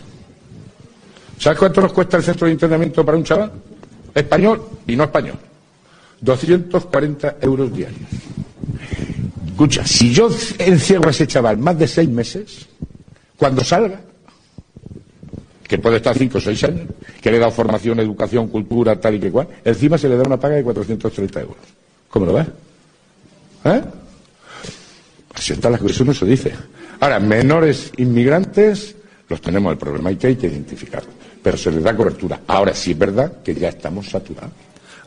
[1.39, 3.49] ¿Sabes cuánto nos cuesta el centro de internamiento para un chaval?
[4.13, 5.39] Español y no español.
[6.19, 8.09] 240 euros diarios.
[9.47, 12.67] Escucha, si yo encierro a ese chaval más de seis meses,
[13.37, 14.01] cuando salga,
[15.67, 16.87] que puede estar cinco o seis años,
[17.21, 20.23] que le he dado formación, educación, cultura, tal y que cual, encima se le da
[20.23, 21.57] una paga de 430 euros.
[22.09, 22.47] ¿Cómo lo ves?
[23.65, 23.81] ¿Eh?
[25.33, 26.53] Así está la eso no se dice.
[26.99, 28.95] Ahora, menores inmigrantes,
[29.29, 32.41] los tenemos el problema, hay que, hay que identificarlos, pero se les da cobertura.
[32.47, 34.53] Ahora sí es verdad que ya estamos saturados.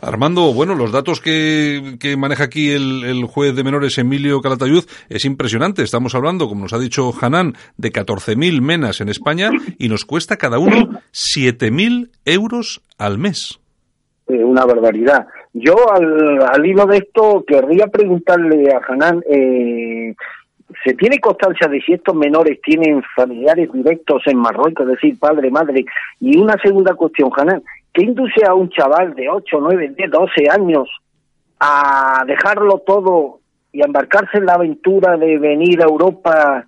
[0.02, 4.84] Armando, bueno, los datos que, que maneja aquí el, el, juez de menores Emilio Calatayud
[5.08, 5.82] es impresionante.
[5.82, 10.36] Estamos hablando, como nos ha dicho Hanan, de 14.000 menas en España y nos cuesta
[10.36, 13.60] cada uno 7.000 euros al mes.
[14.28, 15.26] Eh, una barbaridad.
[15.52, 20.14] Yo, al, al, hilo de esto, querría preguntarle a Hanan, eh,
[20.84, 25.50] ¿se tiene constancia de si estos menores tienen familiares directos en Marruecos, es decir, padre,
[25.50, 25.84] madre?
[26.20, 30.50] Y una segunda cuestión, Hanan, ¿Qué induce a un chaval de 8, 9, 10, 12
[30.50, 30.88] años
[31.58, 33.40] a dejarlo todo
[33.72, 36.66] y a embarcarse en la aventura de venir a Europa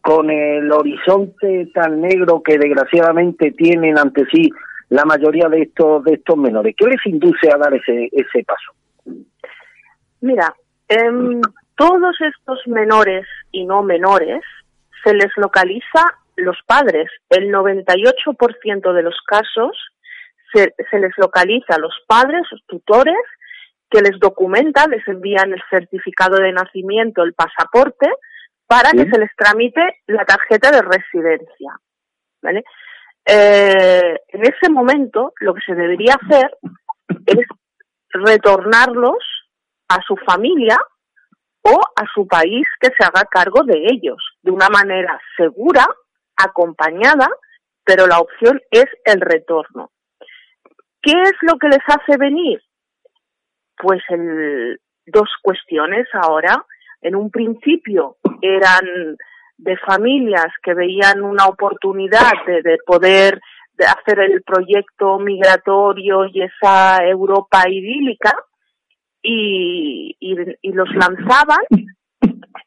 [0.00, 4.50] con el horizonte tan negro que desgraciadamente tienen ante sí
[4.90, 6.74] la mayoría de estos de estos menores?
[6.76, 8.72] ¿Qué les induce a dar ese ese paso?
[10.20, 10.54] Mira,
[10.88, 11.40] eh,
[11.76, 14.42] todos estos menores y no menores
[15.02, 16.02] se les localiza
[16.36, 17.10] los padres.
[17.28, 19.76] El 98% de los casos
[20.54, 23.16] se, se, les localiza a los padres, los tutores,
[23.90, 28.08] que les documentan, les envían el certificado de nacimiento, el pasaporte,
[28.66, 28.98] para ¿Sí?
[28.98, 31.78] que se les tramite la tarjeta de residencia.
[32.42, 32.64] ¿vale?
[33.26, 36.56] Eh, en ese momento, lo que se debería hacer
[37.26, 37.46] es
[38.10, 39.18] retornarlos
[39.88, 40.78] a su familia
[41.62, 45.86] o a su país que se haga cargo de ellos, de una manera segura,
[46.36, 47.28] acompañada,
[47.84, 49.90] pero la opción es el retorno.
[51.04, 52.60] ¿Qué es lo que les hace venir?
[53.76, 54.02] Pues
[55.06, 56.64] dos cuestiones ahora.
[57.02, 59.16] En un principio eran
[59.58, 63.38] de familias que veían una oportunidad de, de poder
[63.76, 68.32] de hacer el proyecto migratorio y esa Europa idílica
[69.20, 70.16] y,
[70.62, 71.64] los lanzaban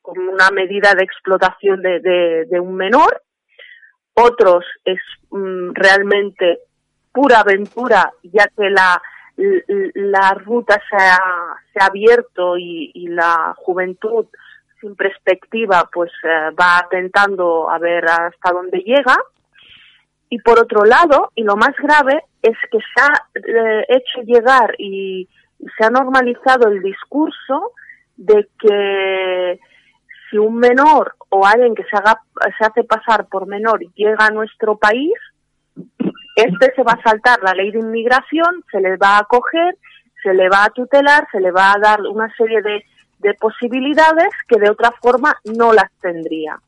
[0.01, 3.21] como una medida de explotación de, de, de un menor.
[4.13, 6.59] Otros es mm, realmente
[7.17, 9.01] pura aventura, ya que la,
[9.95, 14.27] la ruta se ha, se ha abierto y, la juventud
[14.79, 19.17] sin perspectiva pues eh, va atentando a ver hasta dónde llega.
[20.29, 24.75] Y por otro lado, y lo más grave, es que se ha eh, hecho llegar
[24.77, 25.27] y
[25.75, 27.71] se ha normalizado el discurso
[28.15, 29.59] de que
[30.29, 32.21] si un menor o alguien que se haga
[32.59, 35.13] se hace pasar por menor llega a nuestro país,
[36.37, 39.75] este se va a saltar la ley de inmigración, se le va a acoger,
[40.21, 42.85] se le va a tutelar, se le va a dar una serie de,
[43.19, 46.59] de posibilidades que de otra forma no las tendría.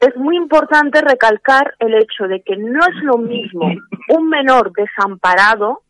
[0.00, 3.70] Es muy importante recalcar el hecho de que no es lo mismo
[4.08, 5.82] un menor desamparado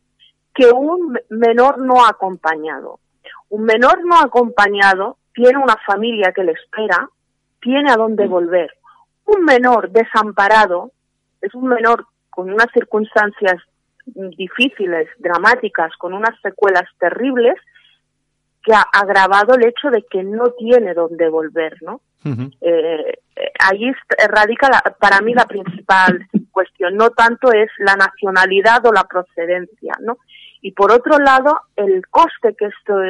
[0.53, 2.99] que un menor no acompañado.
[3.51, 7.09] Un menor no acompañado tiene una familia que le espera,
[7.61, 8.73] tiene a dónde volver.
[9.27, 10.91] Un menor desamparado
[11.41, 13.57] es un menor con unas circunstancias
[14.07, 17.55] difíciles, dramáticas, con unas secuelas terribles,
[18.63, 22.01] que ha agravado el hecho de que no tiene dónde volver, ¿no?
[22.61, 23.19] eh,
[23.59, 23.91] ahí
[24.29, 30.19] radica para mí la principal cuestión, no tanto es la nacionalidad o la procedencia, ¿no?
[30.61, 33.01] Y por otro lado, el coste que esto,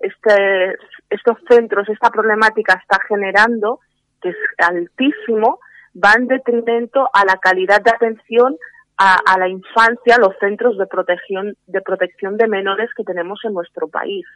[0.00, 0.76] este,
[1.08, 3.80] estos centros, esta problemática está generando,
[4.20, 5.60] que es altísimo,
[5.94, 8.56] va en detrimento a la calidad de atención
[8.96, 13.54] a, a, la infancia, los centros de protección, de protección de menores que tenemos en
[13.54, 14.26] nuestro país.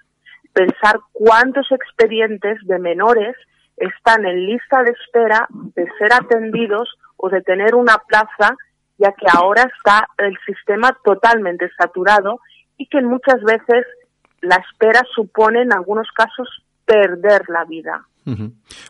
[0.52, 3.36] Pensar cuántos expedientes de menores
[3.76, 8.56] están en lista de espera de ser atendidos o de tener una plaza,
[8.98, 12.40] ya que ahora está el sistema totalmente saturado
[12.76, 13.86] y que muchas veces
[14.40, 16.48] la espera supone en algunos casos
[16.84, 18.06] perder la vida.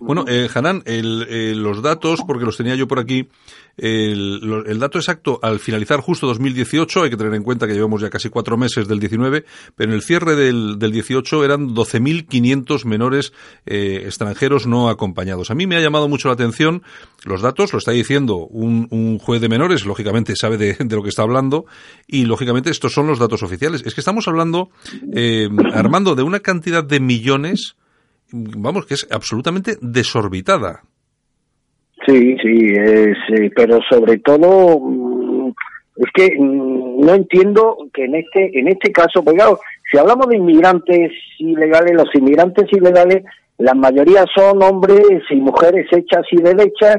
[0.01, 3.29] Bueno, eh, Hanan, eh, los datos, porque los tenía yo por aquí,
[3.77, 8.11] el, dato exacto al finalizar justo 2018, hay que tener en cuenta que llevamos ya
[8.11, 9.45] casi cuatro meses del 19,
[9.75, 13.33] pero en el cierre del, del 18 eran 12.500 menores
[13.67, 15.51] eh, extranjeros no acompañados.
[15.51, 16.83] A mí me ha llamado mucho la atención
[17.25, 21.03] los datos, lo está diciendo un, un juez de menores, lógicamente sabe de, de, lo
[21.03, 21.67] que está hablando,
[22.07, 23.83] y lógicamente estos son los datos oficiales.
[23.85, 24.71] Es que estamos hablando,
[25.15, 27.77] eh, Armando, de una cantidad de millones
[28.35, 30.83] vamos, que es absolutamente desorbitada.
[32.07, 33.17] Sí, sí, es,
[33.57, 35.53] pero sobre todo mm,
[35.97, 39.59] es que mm, no entiendo que en este en este caso, pues claro,
[39.91, 43.25] si hablamos de inmigrantes ilegales, los inmigrantes ilegales,
[43.59, 46.99] la mayoría son hombres y mujeres hechas y derechas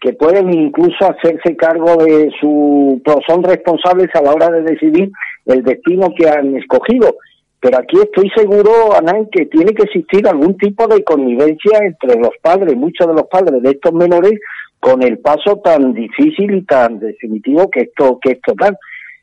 [0.00, 5.12] que pueden incluso hacerse cargo de su, son responsables a la hora de decidir
[5.46, 7.14] el destino que han escogido.
[7.62, 12.32] Pero aquí estoy seguro, Anán, que tiene que existir algún tipo de connivencia entre los
[12.42, 14.32] padres, muchos de los padres de estos menores,
[14.80, 18.76] con el paso tan difícil y tan definitivo que esto, que esto dan.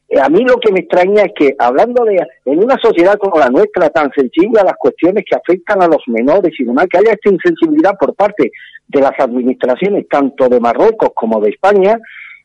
[0.08, 3.39] Eh, a mí lo que me extraña es que, hablando de, en una sociedad como
[3.39, 6.97] la nuestra, tan sensible a las cuestiones que afectan a los menores y demás, que
[6.97, 8.52] haya esta insensibilidad por parte
[8.88, 11.99] de las administraciones, tanto de Marruecos como de España,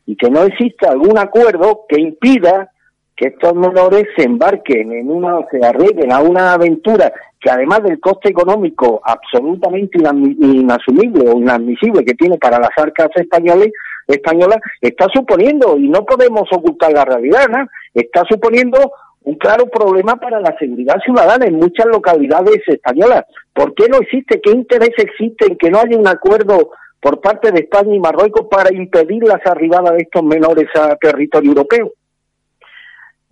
[0.05, 2.69] y que no exista algún acuerdo que impida
[3.15, 7.99] que estos menores se embarquen en una, se arreglen a una aventura que además del
[7.99, 13.71] coste económico absolutamente inasumible o inadmisible que tiene para las arcas españoles,
[14.07, 17.67] españolas, está suponiendo, y no podemos ocultar la realidad, ¿no?
[17.93, 18.91] está suponiendo
[19.23, 23.25] un claro problema para la seguridad ciudadana en muchas localidades españolas.
[23.53, 24.39] ¿Por qué no existe?
[24.41, 28.47] ¿Qué interés existe en que no haya un acuerdo por parte de España y Marruecos
[28.49, 31.91] para impedir las arribadas de estos menores a territorio europeo?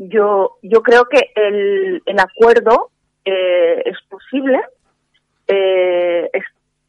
[0.10, 2.90] Yo, yo creo que el, el acuerdo
[3.26, 4.60] eh, es posible,
[5.48, 6.44] eh, es,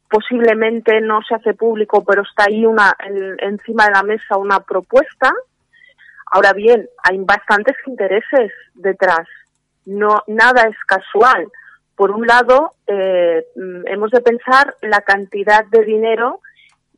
[0.09, 4.59] posiblemente no se hace público, pero está ahí una, en, encima de la mesa una
[4.59, 5.33] propuesta.
[6.31, 9.27] Ahora bien, hay bastantes intereses detrás.
[9.85, 11.47] No, nada es casual.
[11.95, 13.45] Por un lado, eh,
[13.85, 16.41] hemos de pensar la cantidad de dinero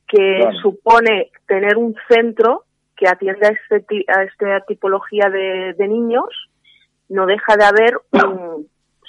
[0.08, 0.58] que claro.
[0.60, 2.64] supone tener un centro
[2.98, 6.50] que atiende a, este, a esta tipología de, de niños,
[7.10, 8.68] no deja de haber un,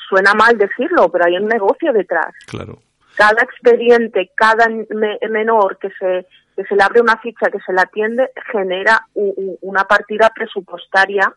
[0.08, 2.34] suena mal decirlo, pero hay un negocio detrás.
[2.46, 2.78] Claro.
[3.16, 7.72] Cada expediente, cada me, menor que se, que se le abre una ficha, que se
[7.72, 11.32] le atiende, genera u, una partida presupuestaria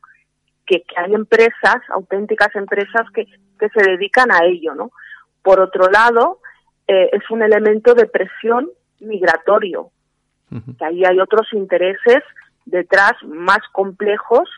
[0.65, 3.25] que, que, hay empresas, auténticas empresas que,
[3.59, 4.91] que se dedican a ello, ¿no?
[5.41, 6.39] Por otro lado,
[6.87, 9.89] eh, es un elemento de presión migratorio,
[10.51, 10.77] uh -huh.
[10.77, 12.23] que ahí hay otros intereses
[12.65, 14.50] detrás más complejos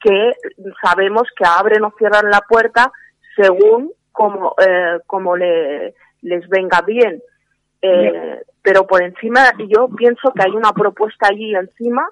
[0.00, 0.32] que
[0.82, 2.92] sabemos que abren o cierran la puerta
[3.34, 7.22] según como, eh, como le, les venga bien.
[7.82, 12.08] Eh, pero por encima, yo pienso que hay una propuesta allí encima,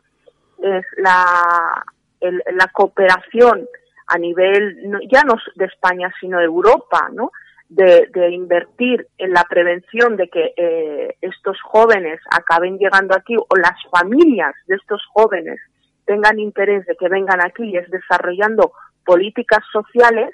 [0.63, 1.85] es la,
[2.21, 3.67] el, la cooperación
[4.07, 7.33] a nivel, ya no de España, sino de Europa, ¿no?
[7.77, 13.57] De, de, invertir en la prevención de que eh, estos jóvenes acaben llegando aquí o
[13.57, 15.59] las familias de estos jóvenes
[16.07, 18.73] tengan interés de que vengan aquí y es desarrollando
[19.05, 20.31] políticas sociales,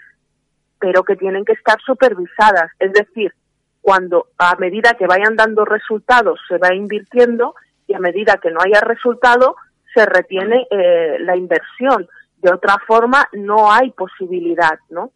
[0.79, 2.70] pero que tienen que estar supervisadas.
[2.79, 3.33] Es decir,
[3.81, 7.55] cuando a medida que vayan dando resultados se va invirtiendo
[7.87, 9.57] y a medida que no haya resultado
[9.94, 12.09] se retiene eh, la inversión.
[12.37, 15.12] De otra forma no hay posibilidad, ¿no?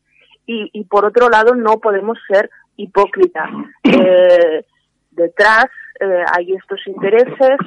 [0.47, 3.51] Y, y por otro lado no podemos ser hipócritas.
[3.85, 4.65] Eh,
[5.11, 5.67] detrás
[6.01, 7.59] eh, hay estos intereses,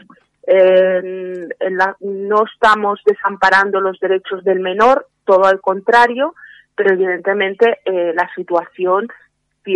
[2.00, 6.36] no estamos desamparando los derechos del menor, todo al contrario,
[6.76, 9.08] pero evidentemente eh, la situación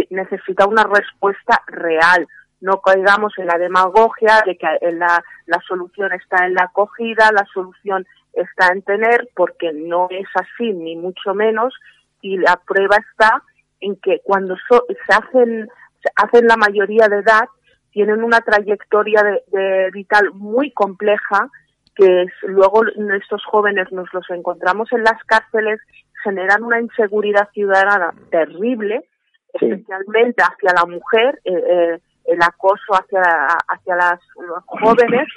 [0.10, 2.28] necesita una respuesta real.
[2.62, 7.46] No caigamos en la demagogia de que la, la solución está en la acogida, la
[7.54, 11.74] solución está en tener, porque no es así, ni mucho menos,
[12.22, 13.42] y la prueba está
[13.80, 15.68] en que cuando se hacen
[16.02, 17.46] se hacen la mayoría de edad
[17.92, 21.50] tienen una trayectoria de, vital muy compleja
[21.96, 22.84] que luego
[23.18, 25.80] estos jóvenes nos los encontramos en las cárceles
[26.24, 29.06] generan una inseguridad ciudadana terrible
[29.54, 33.22] especialmente hacia la mujer eh, eh, el acoso hacia
[33.68, 34.20] hacia las
[34.66, 35.28] jóvenes.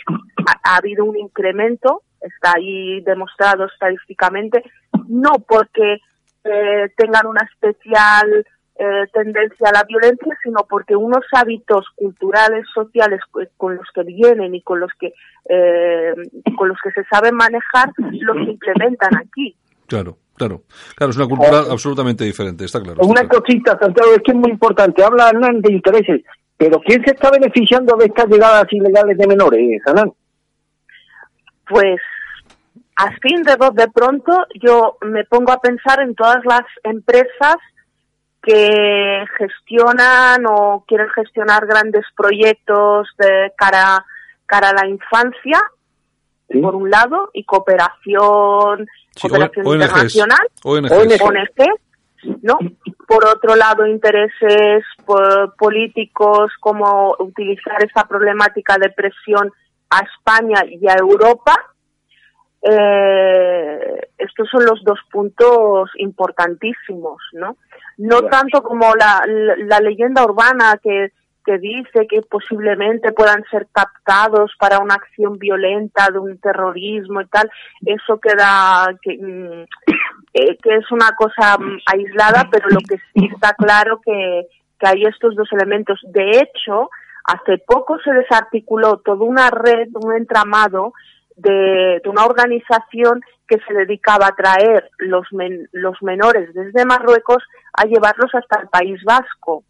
[0.62, 4.62] Ha, habido un incremento está ahí demostrado estadísticamente
[5.08, 5.98] no porque
[6.44, 13.20] eh, tengan una especial eh, tendencia a la violencia, sino porque unos hábitos culturales, sociales
[13.56, 15.14] con los que vienen y con los que
[15.48, 16.14] eh,
[16.56, 19.56] con los que se saben manejar los implementan aquí.
[19.86, 20.18] Claro.
[20.36, 20.62] Claro,
[20.96, 23.02] claro, es una cultura absolutamente diferente, está claro.
[23.04, 25.04] una cosita, Santiago, es que es muy importante.
[25.04, 26.22] Habla Hernán de intereses,
[26.56, 30.12] pero ¿quién se está beneficiando de estas llegadas ilegales de menores, Hernán?
[31.68, 32.00] Pues
[32.96, 37.56] así de, de pronto yo me pongo a pensar en todas las empresas
[38.42, 44.04] que gestionan o quieren gestionar grandes proyectos de cara,
[44.46, 45.58] cara a la infancia,
[46.60, 48.86] por un lado, y cooperación,
[49.20, 50.88] cooperación internacional, ONG,
[52.42, 52.58] ¿no?
[53.08, 54.84] Por otro lado, intereses
[55.58, 59.50] políticos como utilizar esa problemática de presión
[59.90, 61.54] a España y a Europa.
[62.66, 67.56] Eh, estos son los dos puntos importantísimos, ¿no?
[67.98, 71.12] no tanto como la, la, leyenda urbana que,
[71.44, 77.26] que dice que posiblemente puedan ser captados para una acción violenta de un terrorismo y
[77.26, 77.50] tal,
[77.84, 79.64] eso queda que, mm,
[80.34, 84.46] eh, que es una cosa mm, aislada, pero lo que sí está claro que,
[84.80, 86.00] que hay estos dos elementos.
[86.08, 86.90] De hecho,
[87.24, 90.92] hace poco se desarticuló toda una red, un entramado
[91.36, 95.26] de, de una organización que se dedicaba a traer los,
[95.72, 97.42] los menores desde Marruecos
[97.72, 99.64] a llevarlos hasta el País Vasco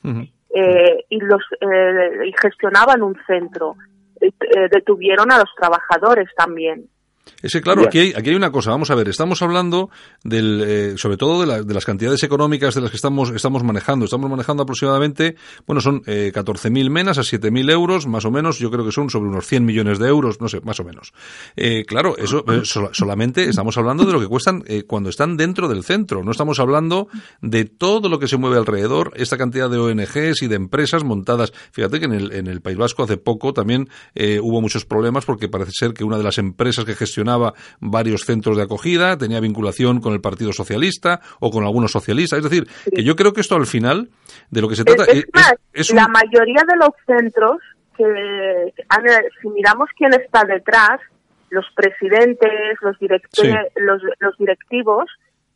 [0.54, 3.76] eh, y los eh, y gestionaban un centro.
[4.20, 4.30] Eh,
[4.70, 6.88] detuvieron a los trabajadores también.
[7.42, 9.90] Ese, claro, aquí hay, aquí hay una cosa, vamos a ver, estamos hablando
[10.22, 14.04] del, eh, sobre todo de, de, las cantidades económicas de las que estamos, estamos manejando.
[14.06, 18.70] Estamos manejando aproximadamente, bueno, son eh, 14.000 menas a 7.000 euros, más o menos, yo
[18.70, 21.12] creo que son sobre unos 100 millones de euros, no sé, más o menos.
[21.56, 25.68] Eh, claro, eso eh, solamente estamos hablando de lo que cuestan eh, cuando están dentro
[25.68, 27.08] del centro, no estamos hablando
[27.40, 31.52] de todo lo que se mueve alrededor, esta cantidad de ONGs y de empresas montadas.
[31.72, 33.88] Fíjate que en el, en el País Vasco hace poco también
[34.42, 38.56] hubo muchos problemas porque parece ser que una de las empresas que gestionaba varios centros
[38.56, 42.38] de acogida, tenía vinculación con el Partido Socialista o con algunos socialistas.
[42.38, 44.08] Es decir, que yo creo que esto al final,
[44.50, 45.04] de lo que se trata...
[45.72, 47.58] Es, la mayoría de los centros,
[47.96, 48.74] que
[49.40, 51.00] si miramos quién está detrás,
[51.50, 52.50] los presidentes,
[52.82, 52.96] los,
[54.18, 55.04] los, directivos,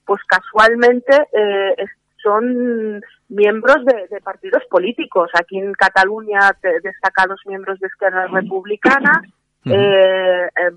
[0.04, 1.84] pues casualmente eh,
[2.22, 5.30] son miembros de, partidos políticos.
[5.34, 6.38] Aquí en Cataluña
[6.82, 9.22] destacados miembros de Esquerra Republicana,
[9.70, 10.70] eh, eh,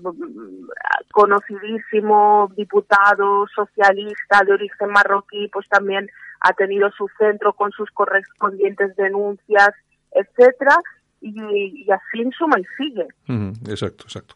[1.12, 6.08] conocidísimo diputado socialista de origen marroquí, pues también
[6.40, 9.70] ha tenido su centro con sus correspondientes denuncias,
[10.12, 10.76] etcétera.
[11.24, 13.06] Y, así suma y sigue.
[13.70, 14.34] exacto, exacto.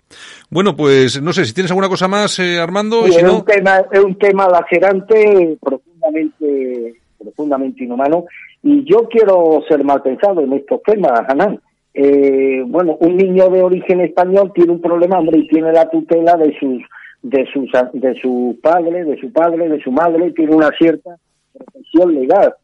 [0.49, 3.07] Bueno, pues no sé si tienes alguna cosa más, eh, Armando.
[3.07, 8.27] es, un tema, es un tema lacerante, profundamente, profundamente inhumano.
[8.63, 11.61] Y yo quiero ser mal pensado en estos temas, Hanan
[11.99, 16.37] eh, bueno, un niño de origen español tiene un problema, hombre, y tiene la tutela
[16.37, 16.83] de sus
[17.23, 21.17] de sus de su padre, de su padre, de su madre, tiene una cierta
[21.55, 22.55] protección legal.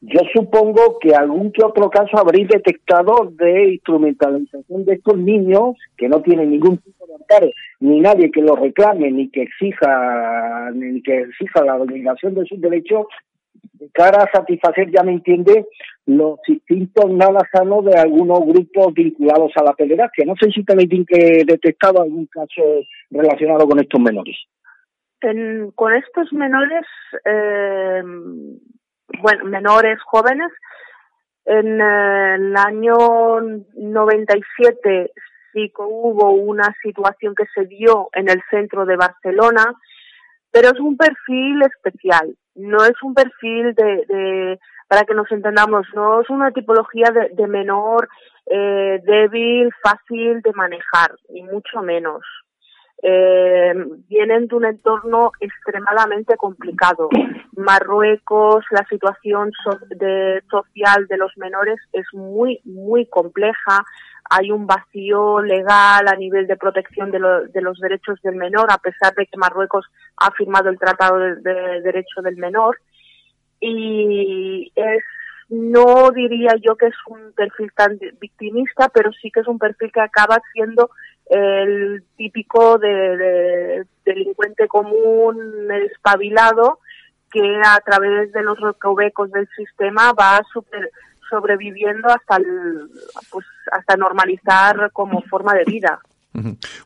[0.00, 6.08] Yo supongo que algún que otro caso habréis detectado de instrumentalización de estos niños que
[6.08, 11.02] no tienen ningún tipo de amparo, ni nadie que los reclame, ni que exija, ni
[11.02, 13.39] que exija la obligación de sus derechos, de
[13.92, 15.66] cara a satisfacer, ya me entiende,
[16.06, 20.24] los instintos nada sanos de algunos grupos vinculados a la pederastia.
[20.26, 22.62] No sé si tenéis que detectado algún caso
[23.10, 24.36] relacionado con estos menores.
[25.74, 26.86] con estos menores,
[27.24, 28.02] eh,
[29.22, 30.50] bueno, menores jóvenes,
[31.44, 33.40] en eh, el año
[33.76, 35.12] 97
[35.52, 39.74] sí que hubo una situación que se dio en el centro de Barcelona,
[40.50, 45.86] pero es un perfil especial no es un perfil de, de para que nos entendamos,
[45.94, 48.08] no es una tipología de, menor
[48.46, 52.22] eh, débil, fácil de manejar, ni mucho menos.
[53.02, 53.72] Eh,
[54.08, 57.08] vienen de un entorno extremadamente complicado.
[57.56, 59.52] Marruecos, la situación
[59.90, 63.84] de, social de los menores es muy, muy compleja
[64.30, 69.12] hay un vacío legal a nivel de protección de, los derechos del menor, a pesar
[69.14, 72.78] de que Marruecos ha firmado el Tratado de, Derecho del Menor.
[73.60, 75.04] y es
[75.50, 79.90] no diría yo que es un perfil tan victimista, pero sí que es un perfil
[79.92, 80.90] que acaba siendo
[81.26, 86.78] el típico de, delincuente común, espabilado,
[87.32, 90.90] que a través de los recovecos del sistema va super,
[91.30, 92.38] sobreviviendo hasta
[93.30, 96.00] pues hasta normalizar como forma de vida.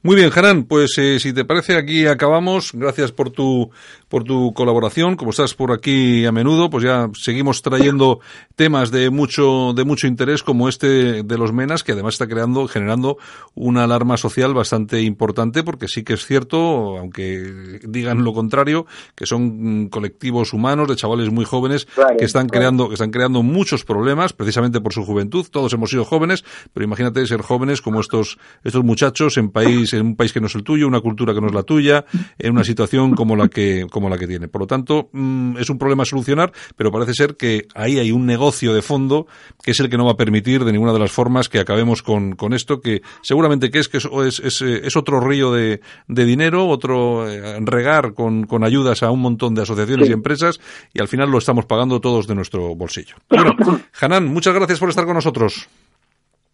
[0.02, 2.72] Muy bien, Hanan, pues eh, si te parece aquí acabamos.
[2.72, 3.70] Gracias por tu
[4.14, 5.16] por tu colaboración.
[5.16, 8.20] Como estás por aquí a menudo, pues ya seguimos trayendo
[8.54, 12.68] temas de mucho, de mucho interés como este de los menas, que además está creando,
[12.68, 13.18] generando
[13.56, 18.86] una alarma social bastante importante, porque sí que es cierto, aunque digan lo contrario,
[19.16, 23.84] que son colectivos humanos de chavales muy jóvenes que están creando, que están creando muchos
[23.84, 25.44] problemas, precisamente por su juventud.
[25.50, 30.06] Todos hemos sido jóvenes, pero imagínate ser jóvenes como estos, estos muchachos en país, en
[30.06, 32.04] un país que no es el tuyo, una cultura que no es la tuya,
[32.38, 34.48] en una situación como la que, como la que tiene.
[34.48, 38.12] Por lo tanto, mm, es un problema a solucionar, pero parece ser que ahí hay
[38.12, 39.26] un negocio de fondo
[39.62, 42.02] que es el que no va a permitir de ninguna de las formas que acabemos
[42.02, 46.24] con, con esto, que seguramente que es que es, es, es otro río de, de
[46.24, 50.60] dinero, otro eh, regar con, con, ayudas a un montón de asociaciones y empresas,
[50.92, 53.16] y al final lo estamos pagando todos de nuestro bolsillo.
[53.28, 53.52] Bueno,
[54.00, 55.68] Hanan, muchas gracias por estar con nosotros.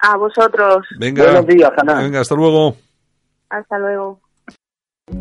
[0.01, 0.87] A vosotros.
[0.99, 2.05] Venga, Buenos días, Hanan.
[2.05, 2.77] Venga, hasta luego.
[3.51, 4.21] Hasta luego.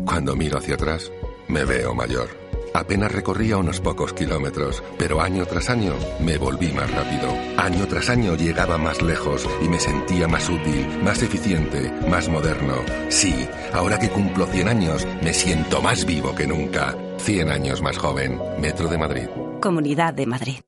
[0.06, 1.10] Cuando miro hacia atrás,
[1.48, 2.28] me veo mayor.
[2.72, 7.28] Apenas recorría unos pocos kilómetros, pero año tras año me volví más rápido.
[7.56, 12.76] Año tras año llegaba más lejos y me sentía más útil, más eficiente, más moderno.
[13.08, 16.94] Sí, ahora que cumplo 100 años, me siento más vivo que nunca.
[17.18, 18.40] 100 años más joven.
[18.60, 19.28] Metro de Madrid.
[19.60, 20.60] Comunidad de Madrid.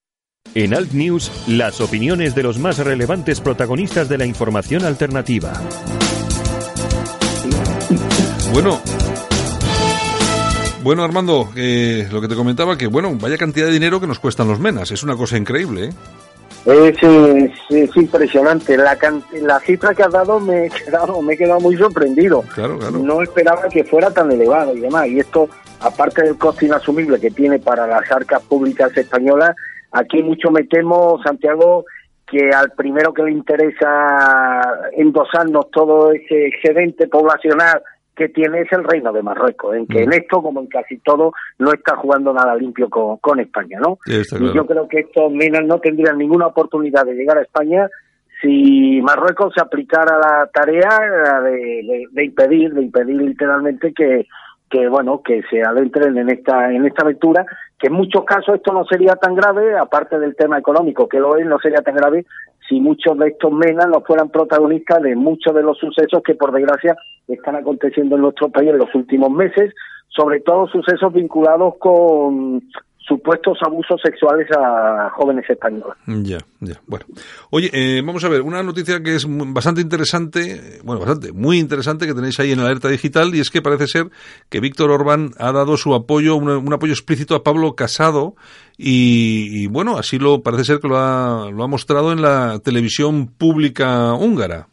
[0.54, 5.54] En Alt News, las opiniones de los más relevantes protagonistas de la información alternativa.
[8.52, 8.78] Bueno,
[10.82, 14.18] bueno, Armando, eh, lo que te comentaba, que bueno, vaya cantidad de dinero que nos
[14.18, 15.92] cuestan los menas, es una cosa increíble, ¿eh?
[16.64, 18.76] Es, impresionante.
[18.76, 18.96] La,
[19.40, 22.42] la cifra que has dado me he quedado, me he quedado muy sorprendido.
[22.54, 22.98] Claro, claro.
[22.98, 25.08] No esperaba que fuera tan elevado y demás.
[25.08, 25.48] Y esto,
[25.80, 29.56] aparte del coste inasumible que tiene para las arcas públicas españolas,
[29.92, 31.84] aquí mucho me temo, Santiago,
[32.26, 34.62] que al primero que le interesa
[34.92, 37.82] endosarnos todo ese excedente poblacional
[38.16, 40.02] que tiene es el reino de Marruecos, en que mm.
[40.02, 43.98] en esto, como en casi todo, no está jugando nada limpio con, con España, ¿no?
[44.06, 47.88] y yo creo que estos minas no tendrían ninguna oportunidad de llegar a España
[48.42, 54.26] si Marruecos se aplicara la tarea de, de, impedir, de impedir literalmente que,
[54.72, 57.44] que bueno, que se adentren en esta, en esta aventura,
[57.78, 61.36] que en muchos casos esto no sería tan grave, aparte del tema económico, que lo
[61.36, 62.24] es, no sería tan grave
[62.66, 66.52] si muchos de estos menas no fueran protagonistas de muchos de los sucesos que por
[66.52, 66.96] desgracia
[67.28, 69.74] están aconteciendo en nuestro país en los últimos meses,
[70.08, 72.62] sobre todo sucesos vinculados con
[73.06, 75.94] supuestos abusos sexuales a jóvenes españoles.
[76.06, 76.80] Ya, ya.
[76.86, 77.04] Bueno,
[77.50, 82.06] oye, eh, vamos a ver, una noticia que es bastante interesante, bueno, bastante, muy interesante
[82.06, 84.10] que tenéis ahí en alerta digital y es que parece ser
[84.48, 88.34] que Víctor Orbán ha dado su apoyo, un, apoyo explícito a Pablo Casado
[88.78, 92.58] y, y, bueno, así lo parece ser que lo ha, lo ha mostrado en la
[92.60, 94.68] televisión pública húngara.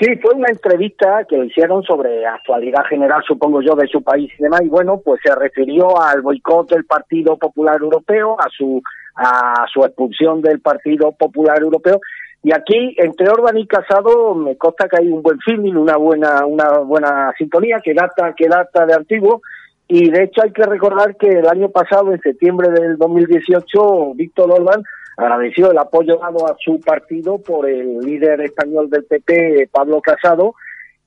[0.00, 4.32] Sí, fue una entrevista que le hicieron sobre actualidad general, supongo yo, de su país
[4.38, 8.82] y demás, y bueno, pues se refirió al boicot del Partido Popular Europeo, a su,
[9.16, 12.00] a su expulsión del Partido Popular Europeo,
[12.42, 16.46] y aquí, entre Orban y Casado, me consta que hay un buen feeling, una buena,
[16.46, 19.42] una buena sintonía que data, que data de antiguo,
[19.86, 24.50] y de hecho hay que recordar que el año pasado, en septiembre del 2018, Víctor
[24.50, 24.82] Orban
[25.20, 30.54] agradeció el apoyo dado a su partido por el líder español del PP, Pablo Casado,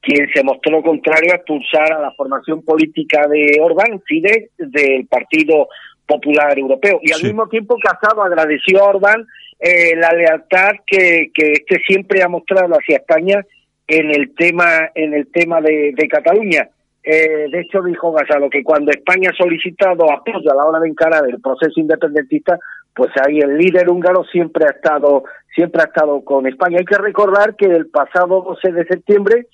[0.01, 5.67] quien se mostró contrario a expulsar a la formación política de Orbán, Fidesz, del Partido
[6.05, 6.99] Popular Europeo.
[7.01, 9.25] Y al mismo tiempo Casado agradeció a Orbán
[9.59, 13.45] eh, la lealtad que, que este siempre ha mostrado hacia España
[13.87, 16.69] en el tema en el tema de, de Cataluña.
[17.03, 20.87] Eh, de hecho, dijo Casado que cuando España ha solicitado apoyo a la hora de
[20.87, 22.57] encarar el proceso independentista,
[22.95, 25.23] pues ahí el líder húngaro siempre ha estado
[25.53, 26.77] siempre ha estado con España.
[26.79, 29.47] Hay que recordar que el pasado 12 de septiembre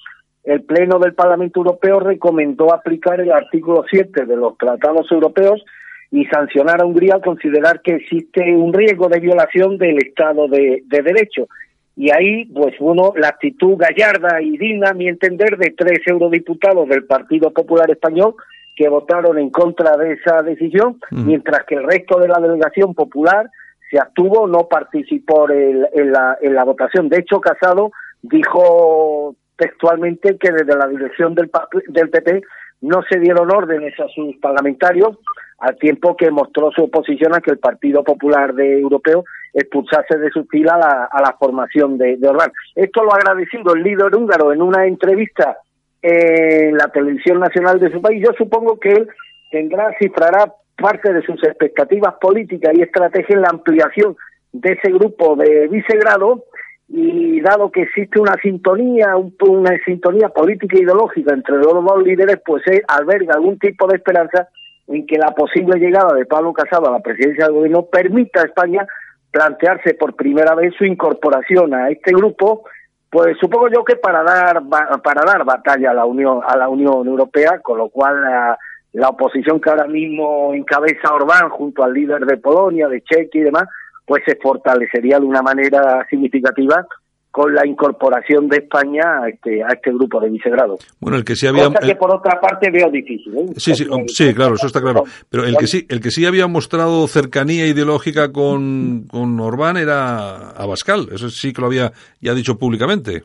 [0.43, 5.63] el Pleno del Parlamento Europeo recomendó aplicar el artículo 7 de los tratados europeos
[6.11, 10.81] y sancionar a Hungría al considerar que existe un riesgo de violación del Estado de
[10.87, 11.47] Derecho.
[11.95, 16.87] Y ahí, pues uno, la actitud gallarda y digna, a mi entender, de tres eurodiputados
[16.87, 18.35] del Partido Popular Español
[18.75, 23.49] que votaron en contra de esa decisión, mientras que el resto de la delegación popular
[23.91, 27.09] se abstuvo, no participó en, la, en la votación.
[27.09, 31.51] De hecho, Casado dijo textualmente que desde la dirección del,
[31.89, 32.41] del PP
[32.81, 35.17] no se dieron órdenes a sus parlamentarios
[35.59, 40.29] al tiempo que mostró su oposición a que el Partido Popular de Europeo expulsase de
[40.29, 40.75] su fila
[41.11, 42.51] a la, formación de, de Orbán.
[42.75, 45.57] Esto lo ha agradecido el líder húngaro en una entrevista
[46.01, 48.23] en la televisión nacional de su país.
[48.25, 49.07] Yo supongo que él
[49.51, 54.15] tendrá, cifrará parte de sus expectativas políticas y estrategias en la ampliación
[54.53, 56.45] de ese grupo de vicegrado
[56.87, 62.39] y dado que existe una sintonía, una sintonía política e ideológica entre los dos líderes,
[62.43, 64.47] pues él alberga algún tipo de esperanza
[64.89, 68.45] en que la posible llegada de Pablo Casado a la presidencia del gobierno permita a
[68.45, 68.87] España
[69.31, 72.63] plantearse por primera vez su incorporación a este grupo,
[73.09, 74.61] pues supongo yo que para dar
[75.03, 78.57] para dar batalla a la Unión a la Unión Europea, con lo cual la,
[78.93, 83.45] la oposición que ahora mismo encabeza Orbán junto al líder de Polonia, de Chequia y
[83.45, 83.65] demás,
[84.05, 86.87] pues se fortalecería de una manera significativa
[87.31, 90.77] con la incorporación de España a este, a este grupo de vicegrado.
[90.99, 91.65] Bueno, el que sí había...
[91.65, 93.37] Cosa que por otra parte veo difícil.
[93.37, 93.45] ¿eh?
[93.55, 95.03] Sí, sí, sí, claro, eso está claro.
[95.29, 100.49] Pero el que sí, el que sí había mostrado cercanía ideológica con, con Orbán era
[100.51, 101.09] Abascal.
[101.11, 103.23] Eso sí que lo había ya dicho públicamente.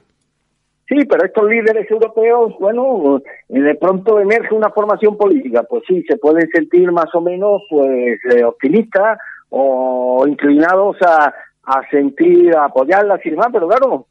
[0.86, 5.62] Sí, pero estos líderes europeos, bueno, de pronto emerge una formación política.
[5.62, 11.32] Pues sí, se pueden sentir más o menos pues eh, optimistas o inclinados a,
[11.66, 14.06] a sentir, a apoyarlas y demás, pero claro,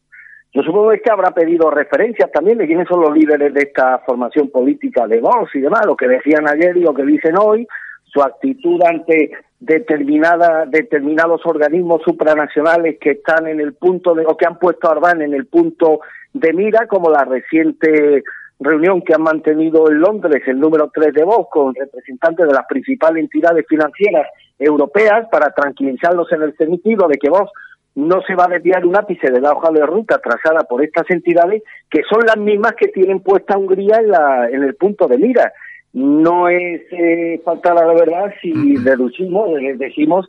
[0.54, 4.50] yo supongo que habrá pedido referencias también de quiénes son los líderes de esta formación
[4.50, 7.68] política de Vox y demás, lo que decían ayer y lo que dicen hoy,
[8.04, 14.46] su actitud ante determinada, determinados organismos supranacionales que están en el punto de, o que
[14.46, 16.02] han puesto a Orbán en el punto
[16.34, 18.24] de mira, como la reciente
[18.60, 22.66] reunión que han mantenido en Londres el número 3 de Vox con representantes de las
[22.68, 24.28] principales entidades financieras
[24.60, 27.50] europeas para tranquilizarlos en el sentido de que vos
[27.96, 31.10] no se va a desviar un ápice de la hoja de ruta trazada por estas
[31.10, 35.18] entidades que son las mismas que tienen puesta Hungría en, la, en el punto de
[35.18, 35.52] mira.
[35.94, 40.28] No es eh, faltar a la verdad si deducimos, eh, decimos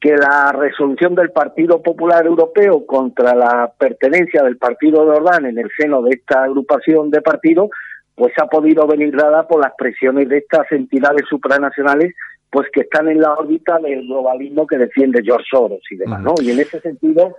[0.00, 5.56] que la resolución del Partido Popular Europeo contra la pertenencia del Partido de Ordán en
[5.56, 7.70] el seno de esta agrupación de partidos,
[8.14, 12.12] pues ha podido venir dada por las presiones de estas entidades supranacionales
[12.54, 16.34] pues que están en la órbita del globalismo que defiende George Soros y demás, ¿no?
[16.40, 17.34] Y en ese sentido,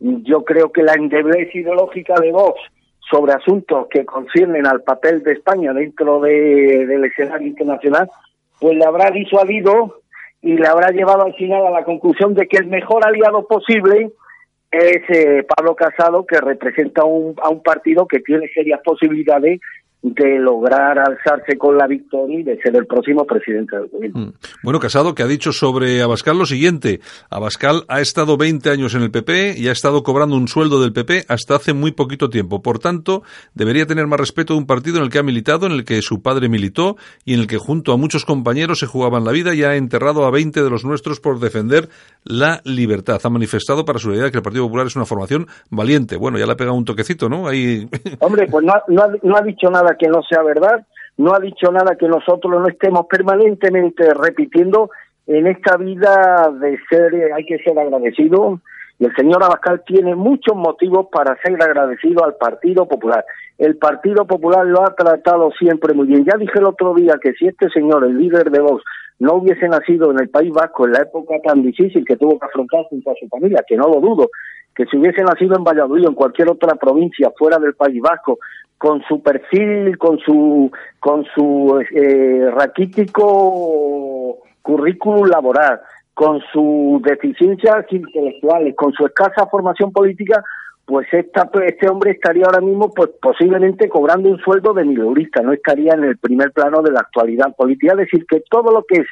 [0.00, 2.58] yo creo que la endeblez ideológica de Vox
[3.10, 8.08] sobre asuntos que conciernen al papel de España dentro de, del escenario internacional,
[8.58, 10.00] pues le habrá disuadido
[10.40, 14.12] y le habrá llevado al final a la conclusión de que el mejor aliado posible
[14.70, 19.60] es eh, Pablo Casado, que representa un, a un partido que tiene serias posibilidades
[20.04, 24.20] de lograr alzarse con la victoria y de ser el próximo presidente del gobierno.
[24.20, 24.32] Mm.
[24.62, 27.00] Bueno, Casado, que ha dicho sobre Abascal lo siguiente.
[27.30, 30.92] Abascal ha estado 20 años en el PP y ha estado cobrando un sueldo del
[30.92, 32.60] PP hasta hace muy poquito tiempo.
[32.60, 33.22] Por tanto,
[33.54, 36.02] debería tener más respeto de un partido en el que ha militado, en el que
[36.02, 39.54] su padre militó y en el que junto a muchos compañeros se jugaban la vida
[39.54, 41.88] y ha enterrado a 20 de los nuestros por defender
[42.24, 43.22] la libertad.
[43.24, 46.18] Ha manifestado para su idea que el Partido Popular es una formación valiente.
[46.18, 47.48] Bueno, ya le ha pegado un toquecito, ¿no?
[47.48, 47.88] Ahí...
[48.20, 48.74] Hombre, pues no,
[49.22, 50.86] no ha dicho nada que no sea verdad,
[51.16, 54.90] no ha dicho nada que nosotros no estemos permanentemente repitiendo
[55.26, 58.60] en esta vida de ser, hay que ser agradecido,
[58.98, 63.24] y el señor Abascal tiene muchos motivos para ser agradecido al Partido Popular.
[63.58, 66.24] El Partido Popular lo ha tratado siempre muy bien.
[66.24, 68.84] Ya dije el otro día que si este señor, el líder de Vox,
[69.18, 72.46] no hubiese nacido en el País Vasco en la época tan difícil que tuvo que
[72.46, 74.28] afrontar junto a su familia, que no lo dudo,
[74.74, 78.38] que si hubiese nacido en Valladolid o en cualquier otra provincia fuera del País Vasco,
[78.78, 80.70] con su perfil, con su,
[81.00, 85.80] con su eh, raquítico currículum laboral,
[86.14, 90.42] con sus deficiencias intelectuales, con su escasa formación política,
[90.86, 95.52] pues esta, este hombre estaría ahora mismo pues posiblemente cobrando un sueldo de mileurista, no
[95.52, 97.92] estaría en el primer plano de la actualidad política.
[97.92, 99.06] Es decir, que todo lo que es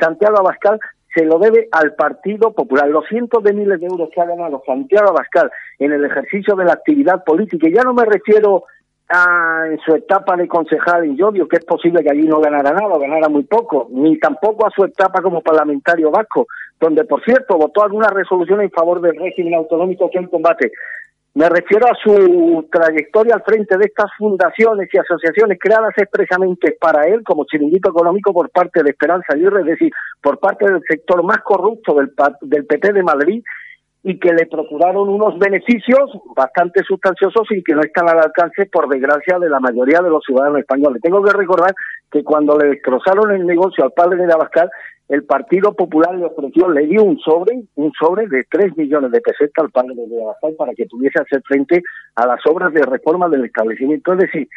[0.00, 0.80] Santiago Abascal
[1.14, 2.88] se lo debe al Partido Popular.
[2.88, 6.64] Los cientos de miles de euros que ha ganado Santiago Abascal en el ejercicio de
[6.64, 8.64] la actividad política, y ya no me refiero
[9.10, 12.88] en su etapa de concejal en Llodio, que es posible que allí no ganara nada,
[12.88, 16.46] o ganara muy poco, ni tampoco a su etapa como parlamentario vasco,
[16.78, 20.72] donde, por cierto, votó alguna resolución en favor del régimen autonómico que en combate.
[21.34, 27.06] Me refiero a su trayectoria al frente de estas fundaciones y asociaciones creadas expresamente para
[27.06, 31.22] él como chiringuito económico por parte de Esperanza Aguirre, es decir, por parte del sector
[31.22, 33.42] más corrupto del, del PT de Madrid
[34.02, 38.88] y que le procuraron unos beneficios bastante sustanciosos y que no están al alcance, por
[38.88, 41.02] desgracia, de la mayoría de los ciudadanos españoles.
[41.02, 41.74] Tengo que recordar
[42.10, 44.70] que cuando le destrozaron el negocio al padre de Abascal,
[45.08, 49.20] el Partido Popular le ofreció, le dio un sobre, un sobre de 3 millones de
[49.20, 51.82] pesetas al padre de Abascal para que pudiese hacer frente
[52.14, 54.12] a las obras de reforma del establecimiento.
[54.12, 54.48] Es decir,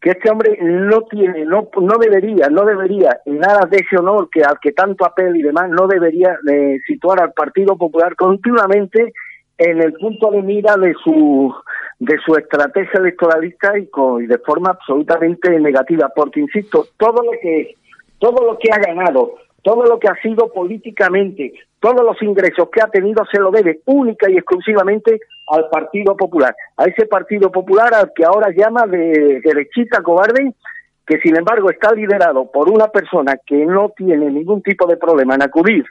[0.00, 4.42] que este hombre no tiene, no, no debería, no debería, nada de ese honor que
[4.42, 9.12] al que tanto apela y demás, no debería eh, situar al Partido Popular continuamente
[9.58, 11.54] en el punto de mira de su
[11.98, 13.90] de su estrategia electoralista y,
[14.22, 17.74] y de forma absolutamente negativa, porque insisto, todo lo que
[18.18, 22.82] todo lo que ha ganado, todo lo que ha sido políticamente, todos los ingresos que
[22.82, 25.18] ha tenido se lo debe única y exclusivamente
[25.48, 30.54] al Partido Popular, a ese Partido Popular al que ahora llama de derechita cobarde,
[31.06, 35.34] que sin embargo está liderado por una persona que no tiene ningún tipo de problema
[35.34, 35.84] en acudir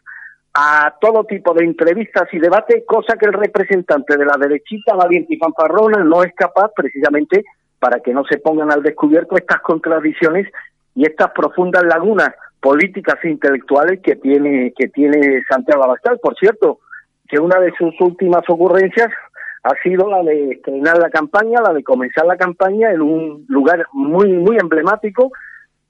[0.53, 5.33] a todo tipo de entrevistas y debates, cosa que el representante de la derechita valiente
[5.33, 7.43] y fanfarrona no es capaz precisamente
[7.79, 10.47] para que no se pongan al descubierto estas contradicciones
[10.95, 12.31] y estas profundas lagunas
[12.61, 16.19] políticas intelectuales que tiene que tiene Santiago Abascal.
[16.21, 16.79] Por cierto,
[17.27, 19.09] que una de sus últimas ocurrencias
[19.63, 23.87] ha sido la de estrenar la campaña, la de comenzar la campaña en un lugar
[23.93, 25.31] muy muy emblemático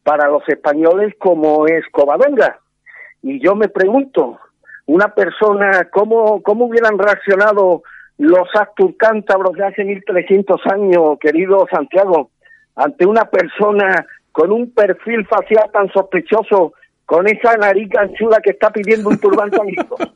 [0.03, 2.59] para los españoles como es Covadonga.
[3.21, 4.39] Y yo me pregunto,
[4.85, 7.83] una persona, ¿cómo, cómo hubieran reaccionado
[8.17, 12.31] los actos cántabros de hace 1300 años, querido Santiago,
[12.75, 14.05] ante una persona
[14.39, 16.71] con un perfil facial tan sospechoso,
[17.05, 19.97] con esa nariz anchuda que está pidiendo un turbante amigo.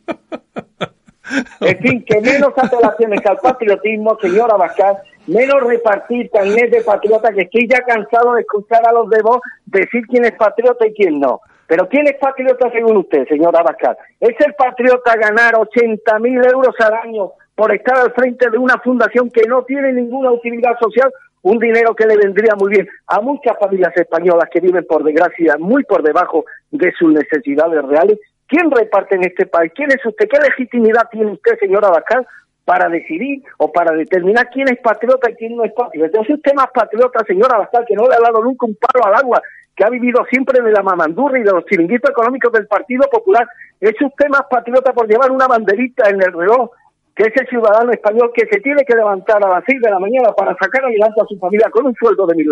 [1.61, 7.43] En fin, que menos apelaciones al patriotismo, señora Abascal, menos repartir carnet de patriota, que
[7.43, 11.21] estoy ya cansado de escuchar a los de vos decir quién es patriota y quién
[11.21, 11.39] no.
[11.65, 13.97] Pero ¿quién es patriota según usted, señora Abascal?
[14.19, 18.77] ¿Es el patriota ganar 80 mil euros al año por estar al frente de una
[18.79, 21.09] fundación que no tiene ninguna utilidad social
[21.43, 25.57] un dinero que le vendría muy bien a muchas familias españolas que viven por desgracia
[25.59, 28.17] muy por debajo de sus necesidades reales.
[28.47, 29.71] ¿Quién reparte en este país?
[29.75, 30.27] ¿Quién es usted?
[30.27, 32.25] ¿Qué legitimidad tiene usted, señora Abascal,
[32.65, 36.07] para decidir o para determinar quién es patriota y quién no es patriota?
[36.07, 39.15] Entonces usted más patriota, señora Abascal, que no le ha dado nunca un palo al
[39.15, 39.41] agua,
[39.75, 43.45] que ha vivido siempre de la mamandurra y de los chiringuitos económicos del Partido Popular.
[43.81, 46.69] Es usted más patriota por llevar una banderita en el reloj
[47.15, 50.31] que ese ciudadano español que se tiene que levantar a las seis de la mañana
[50.35, 52.49] para sacar adelante a su familia con un sueldo de mil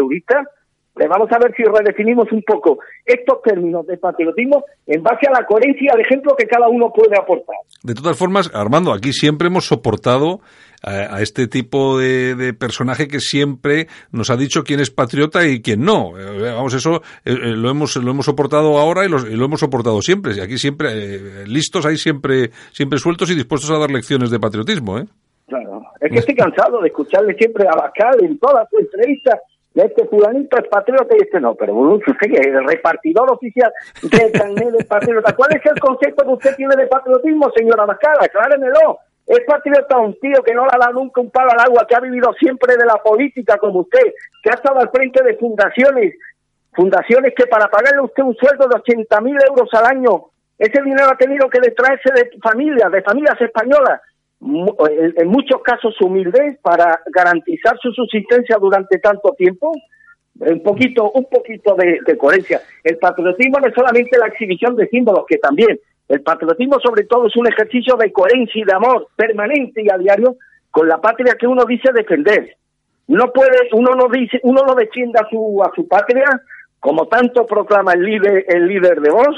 [1.07, 5.45] vamos a ver si redefinimos un poco estos términos de patriotismo en base a la
[5.45, 7.55] coherencia al ejemplo que cada uno puede aportar.
[7.83, 10.41] De todas formas, Armando, aquí siempre hemos soportado
[10.83, 15.81] a, este tipo de, personaje que siempre nos ha dicho quién es patriota y quién
[15.81, 16.17] no.
[16.17, 20.01] Eh, vamos, eso eh, eh, lo hemos lo hemos soportado ahora y, lo hemos soportado
[20.01, 20.35] siempre.
[20.35, 24.97] Y aquí siempre listos, hay siempre siempre sueltos y dispuestos a dar lecciones de patriotismo,
[24.97, 25.05] ¿eh?
[25.47, 25.81] Claro.
[25.99, 29.39] Es que estoy cansado de escucharle siempre a Bacal en todas sus entrevistas
[29.74, 34.69] este fulanito es patriota y este no, pero usted es el repartidor oficial de carnet
[34.69, 35.34] de patriota.
[35.34, 38.26] ¿Cuál es el concepto que usted tiene de patriotismo, señora Mascara?
[38.26, 38.99] Acláremelo.
[39.26, 42.01] Es patriota un tío que no le dado nunca un palo al agua, que ha
[42.01, 44.13] vivido siempre de la política como usted,
[44.43, 46.15] que ha estado al frente de fundaciones,
[46.74, 50.26] fundaciones que para pagarle a usted un sueldo de 80 mil euros al año,
[50.57, 54.01] ese dinero ha tenido que detraerse de familias, de familias españolas,
[54.43, 59.71] en muchos casos humildes para garantizar su subsistencia durante tanto tiempo
[60.39, 62.61] un poquito un poquito de, coherencia.
[62.83, 65.79] El patriotismo no es solamente la exhibición de símbolos que también.
[66.07, 69.97] El patriotismo sobre todo es un ejercicio de coherencia y de amor permanente y a
[69.97, 70.35] diario
[70.71, 72.57] con la patria que uno dice defender.
[73.07, 76.25] No puede uno no dice uno no defiende a su a su patria
[76.79, 79.35] como tanto proclama el líder el líder de voz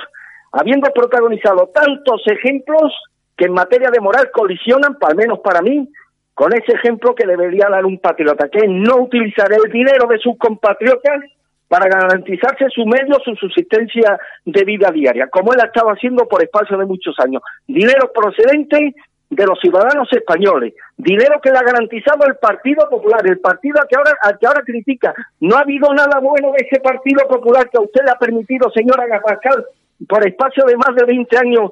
[0.54, 2.94] habiendo protagonizado tantos ejemplos
[3.38, 5.90] que en materia de moral colisionan, al menos para mí,
[6.34, 10.18] con ese ejemplo que debería dar un patriota, que es no utilizar el dinero de
[10.18, 11.22] sus compatriotas
[11.68, 16.44] para garantizarse su medio, su subsistencia de vida diaria, como él ha estado haciendo por
[16.44, 17.42] espacio de muchos años.
[17.68, 18.94] Dinero procedente
[19.30, 23.88] de los ciudadanos españoles, dinero que le ha garantizado el Partido Popular, el partido al
[23.88, 25.14] que ahora, al que ahora critica.
[25.40, 28.70] No ha habido nada bueno de ese Partido Popular que a usted le ha permitido,
[28.70, 29.66] señora Gapascal,
[30.08, 31.72] por espacio de más de 20 años,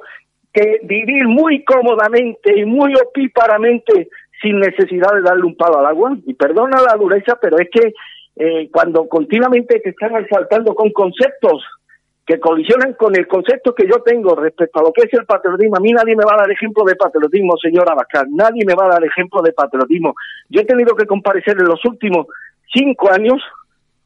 [0.54, 4.10] que vivir muy cómodamente y muy opíparamente
[4.42, 6.18] sin necesidad de darle un palo al agua.
[6.26, 7.94] Y perdona la dureza, pero es que
[8.36, 11.64] eh, cuando continuamente te están asaltando con conceptos
[12.26, 15.78] que colisionan con el concepto que yo tengo respecto a lo que es el patriotismo.
[15.78, 18.28] A mí nadie me va a dar ejemplo de patriotismo, señora Abascal.
[18.32, 20.14] Nadie me va a dar ejemplo de patriotismo.
[20.50, 22.28] Yo he tenido que comparecer en los últimos
[22.74, 23.42] cinco años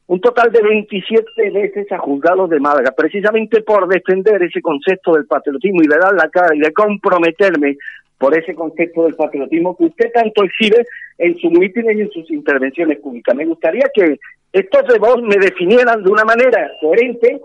[0.08, 5.26] un total de 27 veces a juzgados de Málaga, precisamente por defender ese concepto del
[5.26, 7.78] patriotismo y de dar la cara y de comprometerme
[8.18, 10.86] por ese concepto del patriotismo que usted tanto exhibe
[11.18, 13.36] en sus mítines y en sus intervenciones públicas.
[13.36, 14.20] Me gustaría que
[14.54, 17.42] estos de vos me definieran de una manera coherente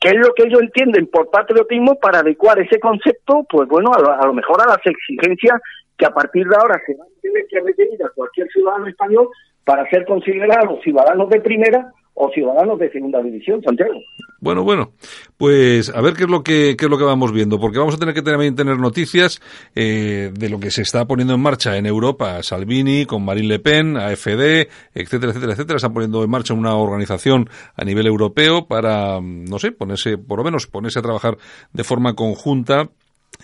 [0.00, 4.00] qué es lo que ellos entienden por patriotismo para adecuar ese concepto, pues bueno, a
[4.00, 5.60] lo, a lo mejor a las exigencias
[5.96, 9.28] que a partir de ahora se van a tener que requerir a cualquier ciudadano español
[9.68, 13.92] para ser considerados ciudadanos de primera o Ciudadanos de Segunda División, Santiago.
[14.40, 14.92] Bueno, bueno,
[15.36, 17.94] pues a ver qué es lo que qué es lo que vamos viendo, porque vamos
[17.94, 19.42] a tener que también tener noticias
[19.74, 23.58] eh, de lo que se está poniendo en marcha en Europa, Salvini con Marine Le
[23.58, 29.20] Pen, AFD, etcétera, etcétera, etcétera, están poniendo en marcha una organización a nivel europeo para,
[29.20, 31.36] no sé, ponerse, por lo menos ponerse a trabajar
[31.74, 32.88] de forma conjunta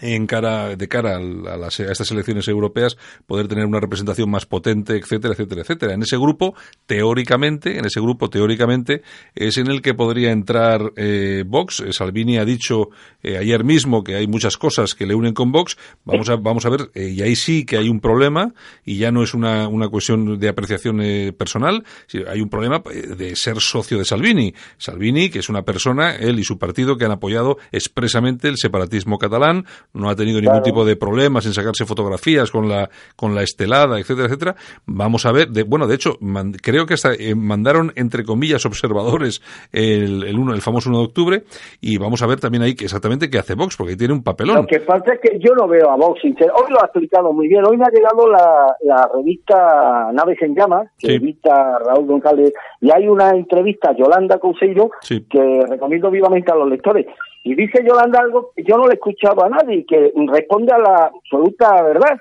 [0.00, 1.20] en cara, de cara a,
[1.56, 5.94] las, a, estas elecciones europeas, poder tener una representación más potente, etcétera, etcétera, etcétera.
[5.94, 6.54] En ese grupo,
[6.86, 9.02] teóricamente, en ese grupo, teóricamente,
[9.34, 11.80] es en el que podría entrar eh, Vox.
[11.80, 12.90] Eh, Salvini ha dicho
[13.22, 15.76] eh, ayer mismo que hay muchas cosas que le unen con Vox.
[16.04, 18.52] Vamos a, vamos a ver, eh, y ahí sí que hay un problema,
[18.84, 21.00] y ya no es una, una cuestión de apreciación
[21.36, 21.84] personal,
[22.28, 22.82] hay un problema
[23.16, 24.54] de ser socio de Salvini.
[24.76, 29.18] Salvini, que es una persona, él y su partido, que han apoyado expresamente el separatismo
[29.18, 33.42] catalán, no ha tenido ningún tipo de problemas en sacarse fotografías con la con la
[33.42, 34.54] estelada, etcétera, etcétera.
[34.86, 38.66] Vamos a ver, de, bueno, de hecho, man, creo que hasta eh, mandaron entre comillas
[38.66, 41.42] observadores el, el, uno, el famoso 1 de octubre
[41.80, 44.22] y vamos a ver también ahí que exactamente qué hace Vox, porque ahí tiene un
[44.22, 44.56] papelón.
[44.56, 46.52] Lo que pasa es que yo no veo a Vox sincero.
[46.56, 47.64] Hoy lo ha explicado muy bien.
[47.66, 51.14] Hoy me ha llegado la, la revista Naves en Llamas, que sí.
[51.14, 55.26] edita Raúl González, y hay una entrevista a Yolanda Couseiro sí.
[55.28, 57.06] que recomiendo vivamente a los lectores.
[57.44, 60.78] Y dice Yolanda algo que yo no le he escuchado a nadie, que responde a
[60.78, 62.18] la absoluta verdad.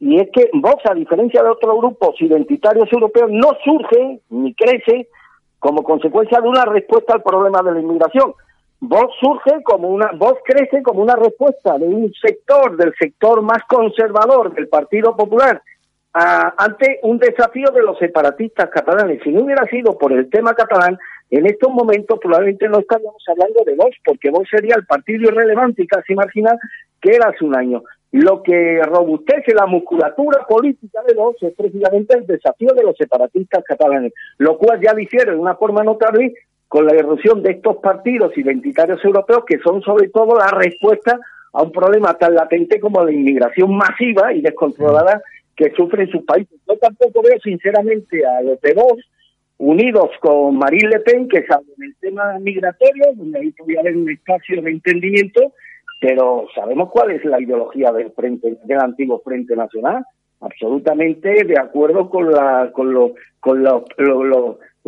[0.00, 5.08] Y es que Vox, a diferencia de otros grupos identitarios europeos, no surge ni crece
[5.58, 8.32] como consecuencia de una respuesta al problema de la inmigración.
[8.80, 13.62] Vox surge como una, Vox crece como una respuesta de un sector, del sector más
[13.68, 15.62] conservador del Partido Popular,
[16.14, 19.20] a, ante un desafío de los separatistas catalanes.
[19.22, 20.98] Si no hubiera sido por el tema catalán,
[21.32, 25.82] en estos momentos probablemente no estaríamos hablando de Vox, porque Vox sería el partido irrelevante
[25.82, 26.58] y casi marginal
[27.00, 27.82] que era hace un año.
[28.12, 33.64] Lo que robustece la musculatura política de Vox es precisamente el desafío de los separatistas
[33.64, 36.34] catalanes, lo cual ya difiere de una forma notable
[36.68, 41.18] con la erosión de estos partidos identitarios europeos que son sobre todo la respuesta
[41.54, 45.22] a un problema tan latente como la inmigración masiva y descontrolada
[45.56, 46.60] que sufren sus países.
[46.68, 49.02] Yo tampoco veo sinceramente a los de Vox
[49.62, 54.60] unidos con Marine Le Pen, que saben el tema migratorio, donde ahí podría un espacio
[54.60, 55.52] de entendimiento,
[56.00, 60.04] pero sabemos cuál es la ideología del frente, del antiguo Frente Nacional,
[60.40, 63.62] absolutamente de acuerdo con la, con lo, con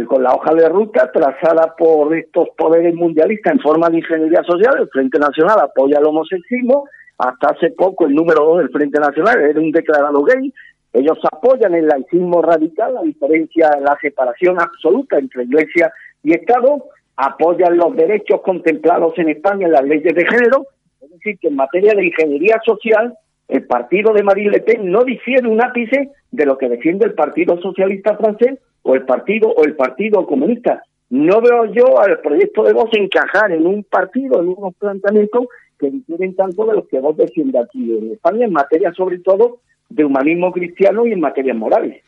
[0.08, 4.74] con la hoja de ruta trazada por estos poderes mundialistas en forma de ingeniería social,
[4.80, 9.40] el Frente Nacional apoya el homosexismo, hasta hace poco el número dos del Frente Nacional
[9.40, 10.52] era un declarado gay,
[10.94, 15.92] ellos apoyan el laicismo radical, la diferencia, la separación absoluta entre Iglesia
[16.22, 16.84] y Estado,
[17.16, 20.66] apoyan los derechos contemplados en España en las leyes de género,
[21.02, 23.12] es decir, que en materia de ingeniería social,
[23.48, 27.14] el partido de Marine Le Pen no difiere un ápice de lo que defiende el
[27.14, 30.84] Partido Socialista francés o el Partido o el Partido Comunista.
[31.10, 35.46] No veo yo al proyecto de Vox encajar en un partido, en unos planteamientos
[35.78, 39.58] que difieren tanto de los que Vox defiende aquí en España, en materia sobre todo
[39.88, 42.02] de humanismo cristiano y en materias morales.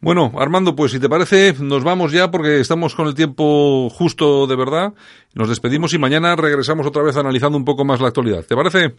[0.00, 4.46] Bueno, Armando, pues si te parece, nos vamos ya porque estamos con el tiempo justo
[4.46, 4.92] de verdad.
[5.34, 8.44] Nos despedimos y mañana regresamos otra vez analizando un poco más la actualidad.
[8.44, 8.94] ¿Te parece?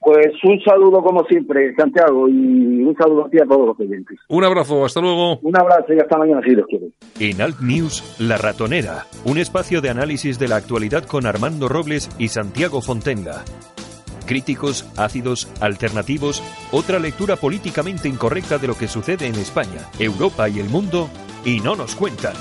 [0.00, 4.18] Pues un saludo como siempre, Santiago, y un saludo a ti a todos los oyentes.
[4.28, 5.38] Un abrazo, hasta luego.
[5.40, 6.86] Un abrazo y hasta mañana si Dios quiere.
[7.20, 12.08] En Alt News, La Ratonera, un espacio de análisis de la actualidad con Armando Robles
[12.18, 13.44] y Santiago Fontenga
[14.28, 20.60] críticos, ácidos, alternativos, otra lectura políticamente incorrecta de lo que sucede en España, Europa y
[20.60, 21.10] el mundo,
[21.44, 22.34] y no nos cuentan.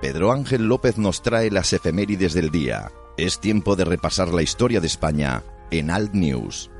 [0.00, 2.90] Pedro Ángel López nos trae las efemérides del día.
[3.16, 6.70] Es tiempo de repasar la historia de España en Alt News.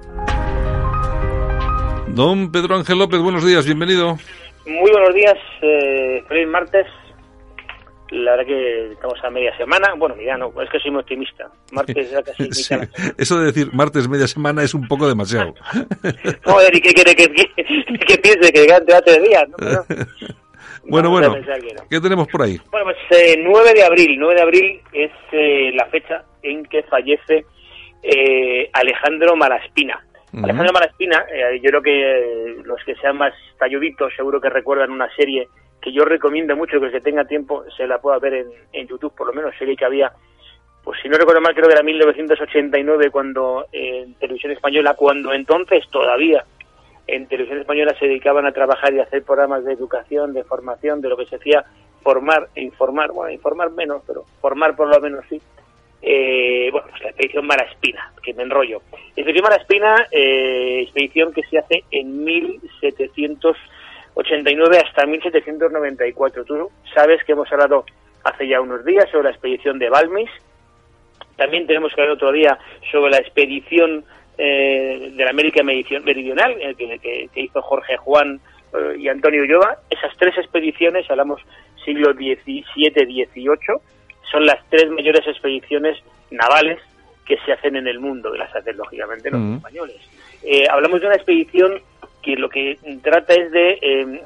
[2.08, 4.18] Don Pedro Ángel López, buenos días, bienvenido.
[4.66, 6.86] Muy buenos días, eh, feliz martes.
[8.10, 9.94] La verdad que estamos a media semana.
[9.96, 11.50] Bueno, mira, no, es que soy muy optimista.
[11.72, 12.44] Martes ya casi.
[12.52, 12.74] Sí.
[13.16, 15.54] Eso de decir martes media semana es un poco demasiado.
[16.44, 18.52] Joder, ¿y qué quiere que, que, que, piense?
[18.52, 19.48] Que quedan tres días.
[19.48, 19.56] ¿no?
[19.56, 19.84] Pero,
[20.84, 21.28] bueno, bueno.
[21.34, 21.88] No.
[21.88, 22.60] ¿Qué tenemos por ahí?
[22.70, 24.16] Bueno, pues eh, 9 de abril.
[24.18, 27.46] 9 de abril es eh, la fecha en que fallece
[28.02, 30.04] eh, Alejandro Malaspina.
[30.32, 35.14] Alejandro Malaspina, eh, yo creo que los que sean más talluditos seguro que recuerdan una
[35.14, 35.48] serie
[35.80, 38.86] que yo recomiendo mucho que el que tenga tiempo se la pueda ver en, en
[38.86, 40.12] YouTube, por lo menos serie que había,
[40.84, 45.32] pues si no recuerdo mal, creo que era 1989 cuando eh, en Televisión Española, cuando
[45.32, 46.44] entonces todavía
[47.06, 51.00] en Televisión Española se dedicaban a trabajar y a hacer programas de educación, de formación,
[51.00, 51.64] de lo que se hacía
[52.02, 55.40] formar e informar, bueno, informar menos, pero formar por lo menos sí,
[56.02, 58.82] eh, bueno, pues la expedición Malaspina, que me enrollo.
[59.16, 66.44] Expedición Malaspina, eh, expedición que se hace en 1789 hasta 1794.
[66.44, 67.86] Tú sabes que hemos hablado
[68.24, 70.28] hace ya unos días sobre la expedición de Balmis.
[71.36, 72.58] También tenemos que hablar otro día
[72.90, 74.04] sobre la expedición
[74.38, 78.40] eh, de la América Meridional, eh, que, que, hizo Jorge Juan
[78.72, 79.78] eh, y Antonio Ulloa.
[79.90, 81.42] Esas tres expediciones, hablamos
[81.84, 83.80] siglo XVII-XVIII,
[84.30, 85.98] son las tres mayores expediciones
[86.30, 86.78] navales
[87.26, 89.96] que se hacen en el mundo, y las hacen lógicamente los españoles.
[90.42, 91.80] Eh, hablamos de una expedición
[92.22, 94.20] que lo que trata es de em,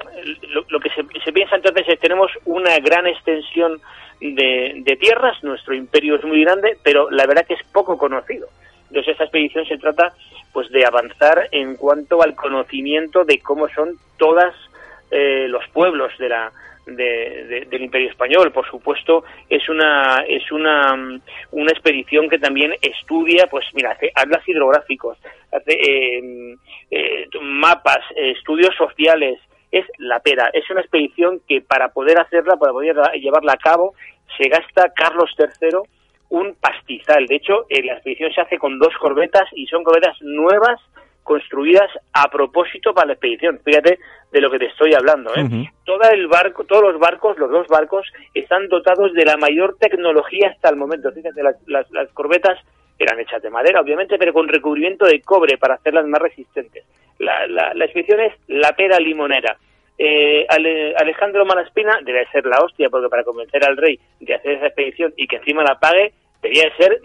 [0.69, 3.81] lo, que se, piensa entonces es tenemos una gran extensión
[4.21, 8.49] de, de, tierras, nuestro imperio es muy grande, pero la verdad que es poco conocido.
[8.89, 10.15] Entonces esta expedición se trata
[10.53, 14.55] pues de avanzar en cuanto al conocimiento de cómo son todas
[15.11, 16.53] eh, los pueblos de la
[16.87, 18.53] del Imperio Español.
[18.53, 21.21] Por supuesto, es una es una,
[21.51, 25.19] una expedición que también estudia, pues mira, hace atlas hidrográficos,
[25.53, 26.57] hace eh,
[26.91, 29.39] eh, mapas, estudios sociales.
[29.73, 30.49] Es la pera.
[30.53, 33.95] Es una expedición que para poder hacerla, para poder llevarla a cabo,
[34.39, 35.79] se gasta Carlos III
[36.29, 37.27] un pastizal.
[37.27, 40.81] De hecho, la expedición se hace con dos corbetas y son corbetas nuevas
[41.27, 43.61] construidas a propósito para la expedición.
[43.65, 43.99] Fíjate
[44.31, 45.35] de lo que te estoy hablando.
[45.35, 45.69] ¿eh?
[45.85, 50.51] Todo el barco, todos los barcos, los dos barcos, están dotados de la mayor tecnología
[50.51, 51.11] hasta el momento.
[51.11, 52.59] Fíjate, las, las, corbetas
[52.99, 56.85] eran hechas de madera, obviamente, pero con recubrimiento de cobre para hacerlas más resistentes.
[57.19, 59.57] La, la, la expedición es la pera limonera.
[59.99, 60.47] Eh,
[60.97, 65.13] Alejandro Malaspina debe ser la hostia, porque para convencer al rey de hacer esa expedición
[65.17, 66.13] y que encima la pague,
[66.43, 67.01] debía ser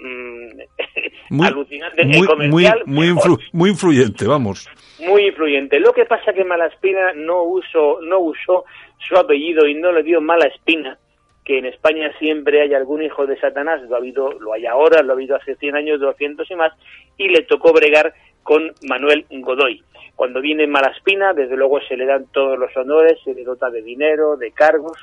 [1.29, 2.05] mm, alucinante.
[2.05, 3.15] Muy, comercial, muy,
[3.51, 4.69] muy, influyente, vamos.
[4.99, 5.79] Muy influyente.
[5.79, 8.65] Lo que pasa que Malaspina no, usó, no usó
[9.07, 10.97] su apellido y no le dio Malaspina,
[11.43, 15.01] que en España siempre hay algún hijo de Satanás, lo ha habido, lo hay ahora,
[15.01, 16.73] lo ha habido hace 100 años, 200 y más,
[17.17, 19.83] y le tocó bregar con Manuel Godoy.
[20.15, 23.81] Cuando viene Malaspina, desde luego se le dan todos los honores, se le dota de
[23.81, 24.97] dinero, de cargos,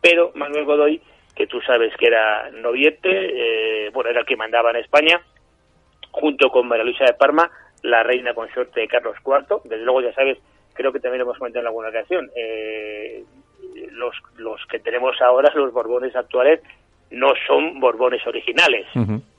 [0.00, 1.00] pero Manuel Godoy
[1.34, 5.20] que tú sabes que era noviete, eh, bueno, era el que mandaba en España,
[6.12, 7.50] junto con María Luisa de Parma,
[7.82, 9.62] la reina consorte de Carlos IV.
[9.64, 10.38] Desde luego, ya sabes,
[10.72, 13.24] creo que también lo hemos comentado en alguna ocasión, eh,
[13.90, 16.60] los, los que tenemos ahora, los Borbones actuales,
[17.10, 18.86] no son Borbones originales.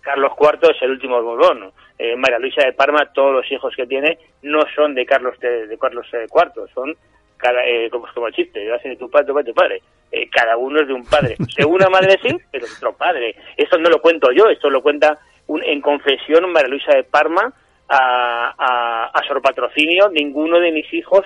[0.02, 1.72] Carlos IV es el último Borbón.
[1.98, 5.78] Eh, María Luisa de Parma, todos los hijos que tiene, no son de Carlos de,
[5.80, 6.96] Carlos IV, son
[7.38, 9.82] cada, eh, como, como el chiste, vas de tu padre, tu padre, tu padre.
[10.12, 11.36] Eh, cada uno es de un padre.
[11.58, 13.36] De una madre sí, pero de otro padre.
[13.58, 15.18] Esto no lo cuento yo, esto lo cuenta
[15.48, 17.54] un, en confesión María Luisa de Parma
[17.90, 20.10] a, a, a Sor Patrocinio.
[20.10, 21.26] Ninguno de mis hijos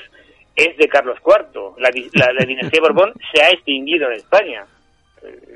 [0.55, 1.76] es de Carlos IV.
[1.78, 1.89] La,
[2.34, 4.65] la, dinastía Borbón se ha extinguido en España.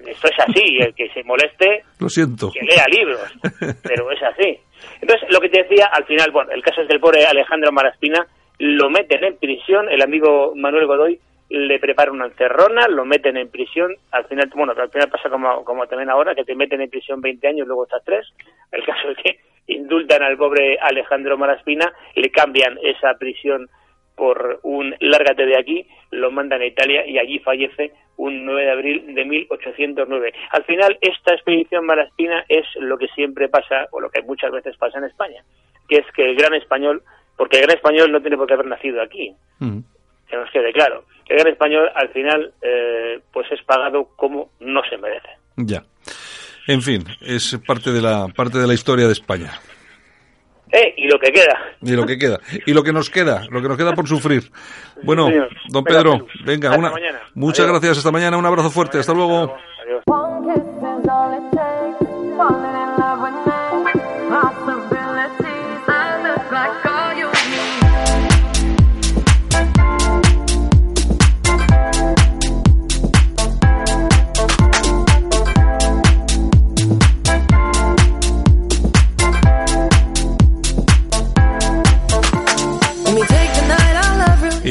[0.06, 2.52] Esto es así, el que se moleste, lo siento.
[2.52, 3.32] que lea libros,
[3.84, 4.58] pero es así.
[5.00, 8.26] Entonces, lo que te decía, al final, bueno, el caso es del pobre Alejandro Maraspina,
[8.58, 11.20] lo meten en prisión, el amigo Manuel Godoy
[11.52, 15.66] le prepara una encerrona, lo meten en prisión, al final, bueno, al final pasa como,
[15.66, 18.26] como también ahora, que te meten en prisión 20 años, luego estás tres,
[18.72, 23.70] el caso es que indultan al pobre Alejandro Maraspina, le cambian esa prisión
[24.16, 28.72] por un lárgate de aquí, lo mandan a Italia y allí fallece un 9 de
[28.72, 30.34] abril de 1809.
[30.52, 34.78] Al final, esta expedición Maraspina es lo que siempre pasa, o lo que muchas veces
[34.78, 35.44] pasa en España,
[35.90, 37.04] que es que el gran español
[37.42, 39.34] porque el gran español no tiene por qué haber nacido aquí.
[40.32, 41.04] Que nos quede claro.
[41.28, 45.30] El gran español, al final, eh, pues es pagado como no se merece.
[45.58, 45.84] Ya.
[46.68, 49.52] En fin, es parte de la, parte de la historia de España.
[50.72, 51.58] Eh, y lo que queda.
[51.82, 52.40] Y lo que queda.
[52.66, 54.44] Y lo que nos queda, lo que nos queda por sufrir.
[55.04, 55.30] Bueno,
[55.68, 56.94] don Pedro, venga, una,
[57.34, 57.98] muchas gracias.
[57.98, 59.00] Hasta mañana, un abrazo fuerte.
[59.00, 59.56] Hasta luego.
[59.82, 60.04] Adiós.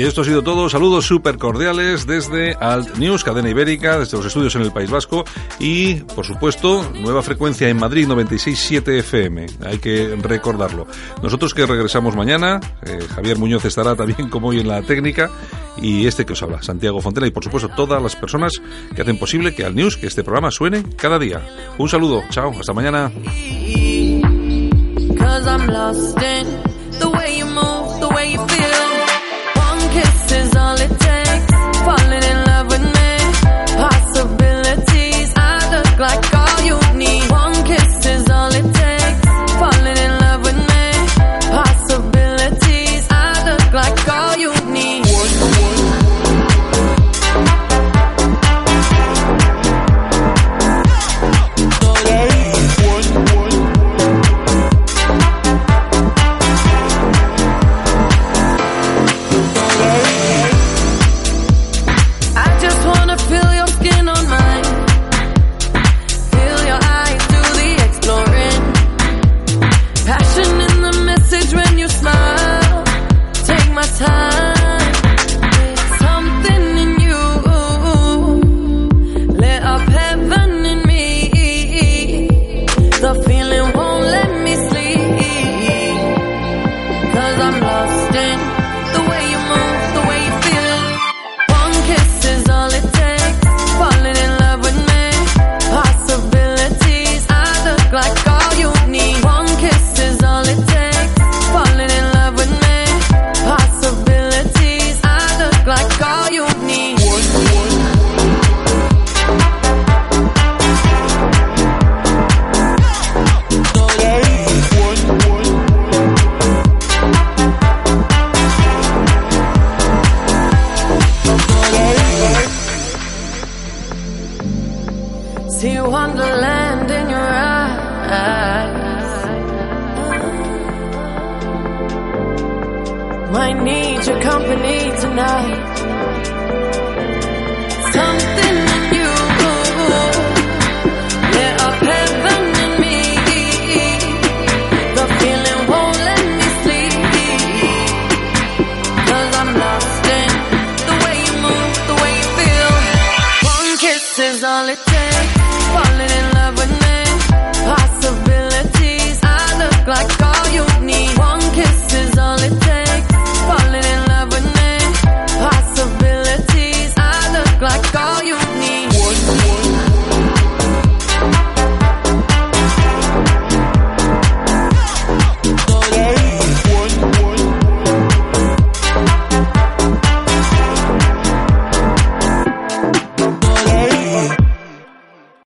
[0.01, 0.71] Y esto ha sido todo.
[0.71, 5.27] Saludos súper cordiales desde Alt News, cadena ibérica, desde los estudios en el País Vasco
[5.59, 9.47] y, por supuesto, nueva frecuencia en Madrid 96.7 FM.
[9.63, 10.87] Hay que recordarlo.
[11.23, 15.31] Nosotros que regresamos mañana, eh, Javier Muñoz estará también como hoy en la técnica
[15.77, 18.55] y este que os habla, Santiago Fontela y, por supuesto, todas las personas
[18.97, 21.43] que hacen posible que Alt News, que este programa suene cada día.
[21.77, 23.13] Un saludo, chao, hasta mañana.
[28.21, 28.50] love
[36.01, 36.40] like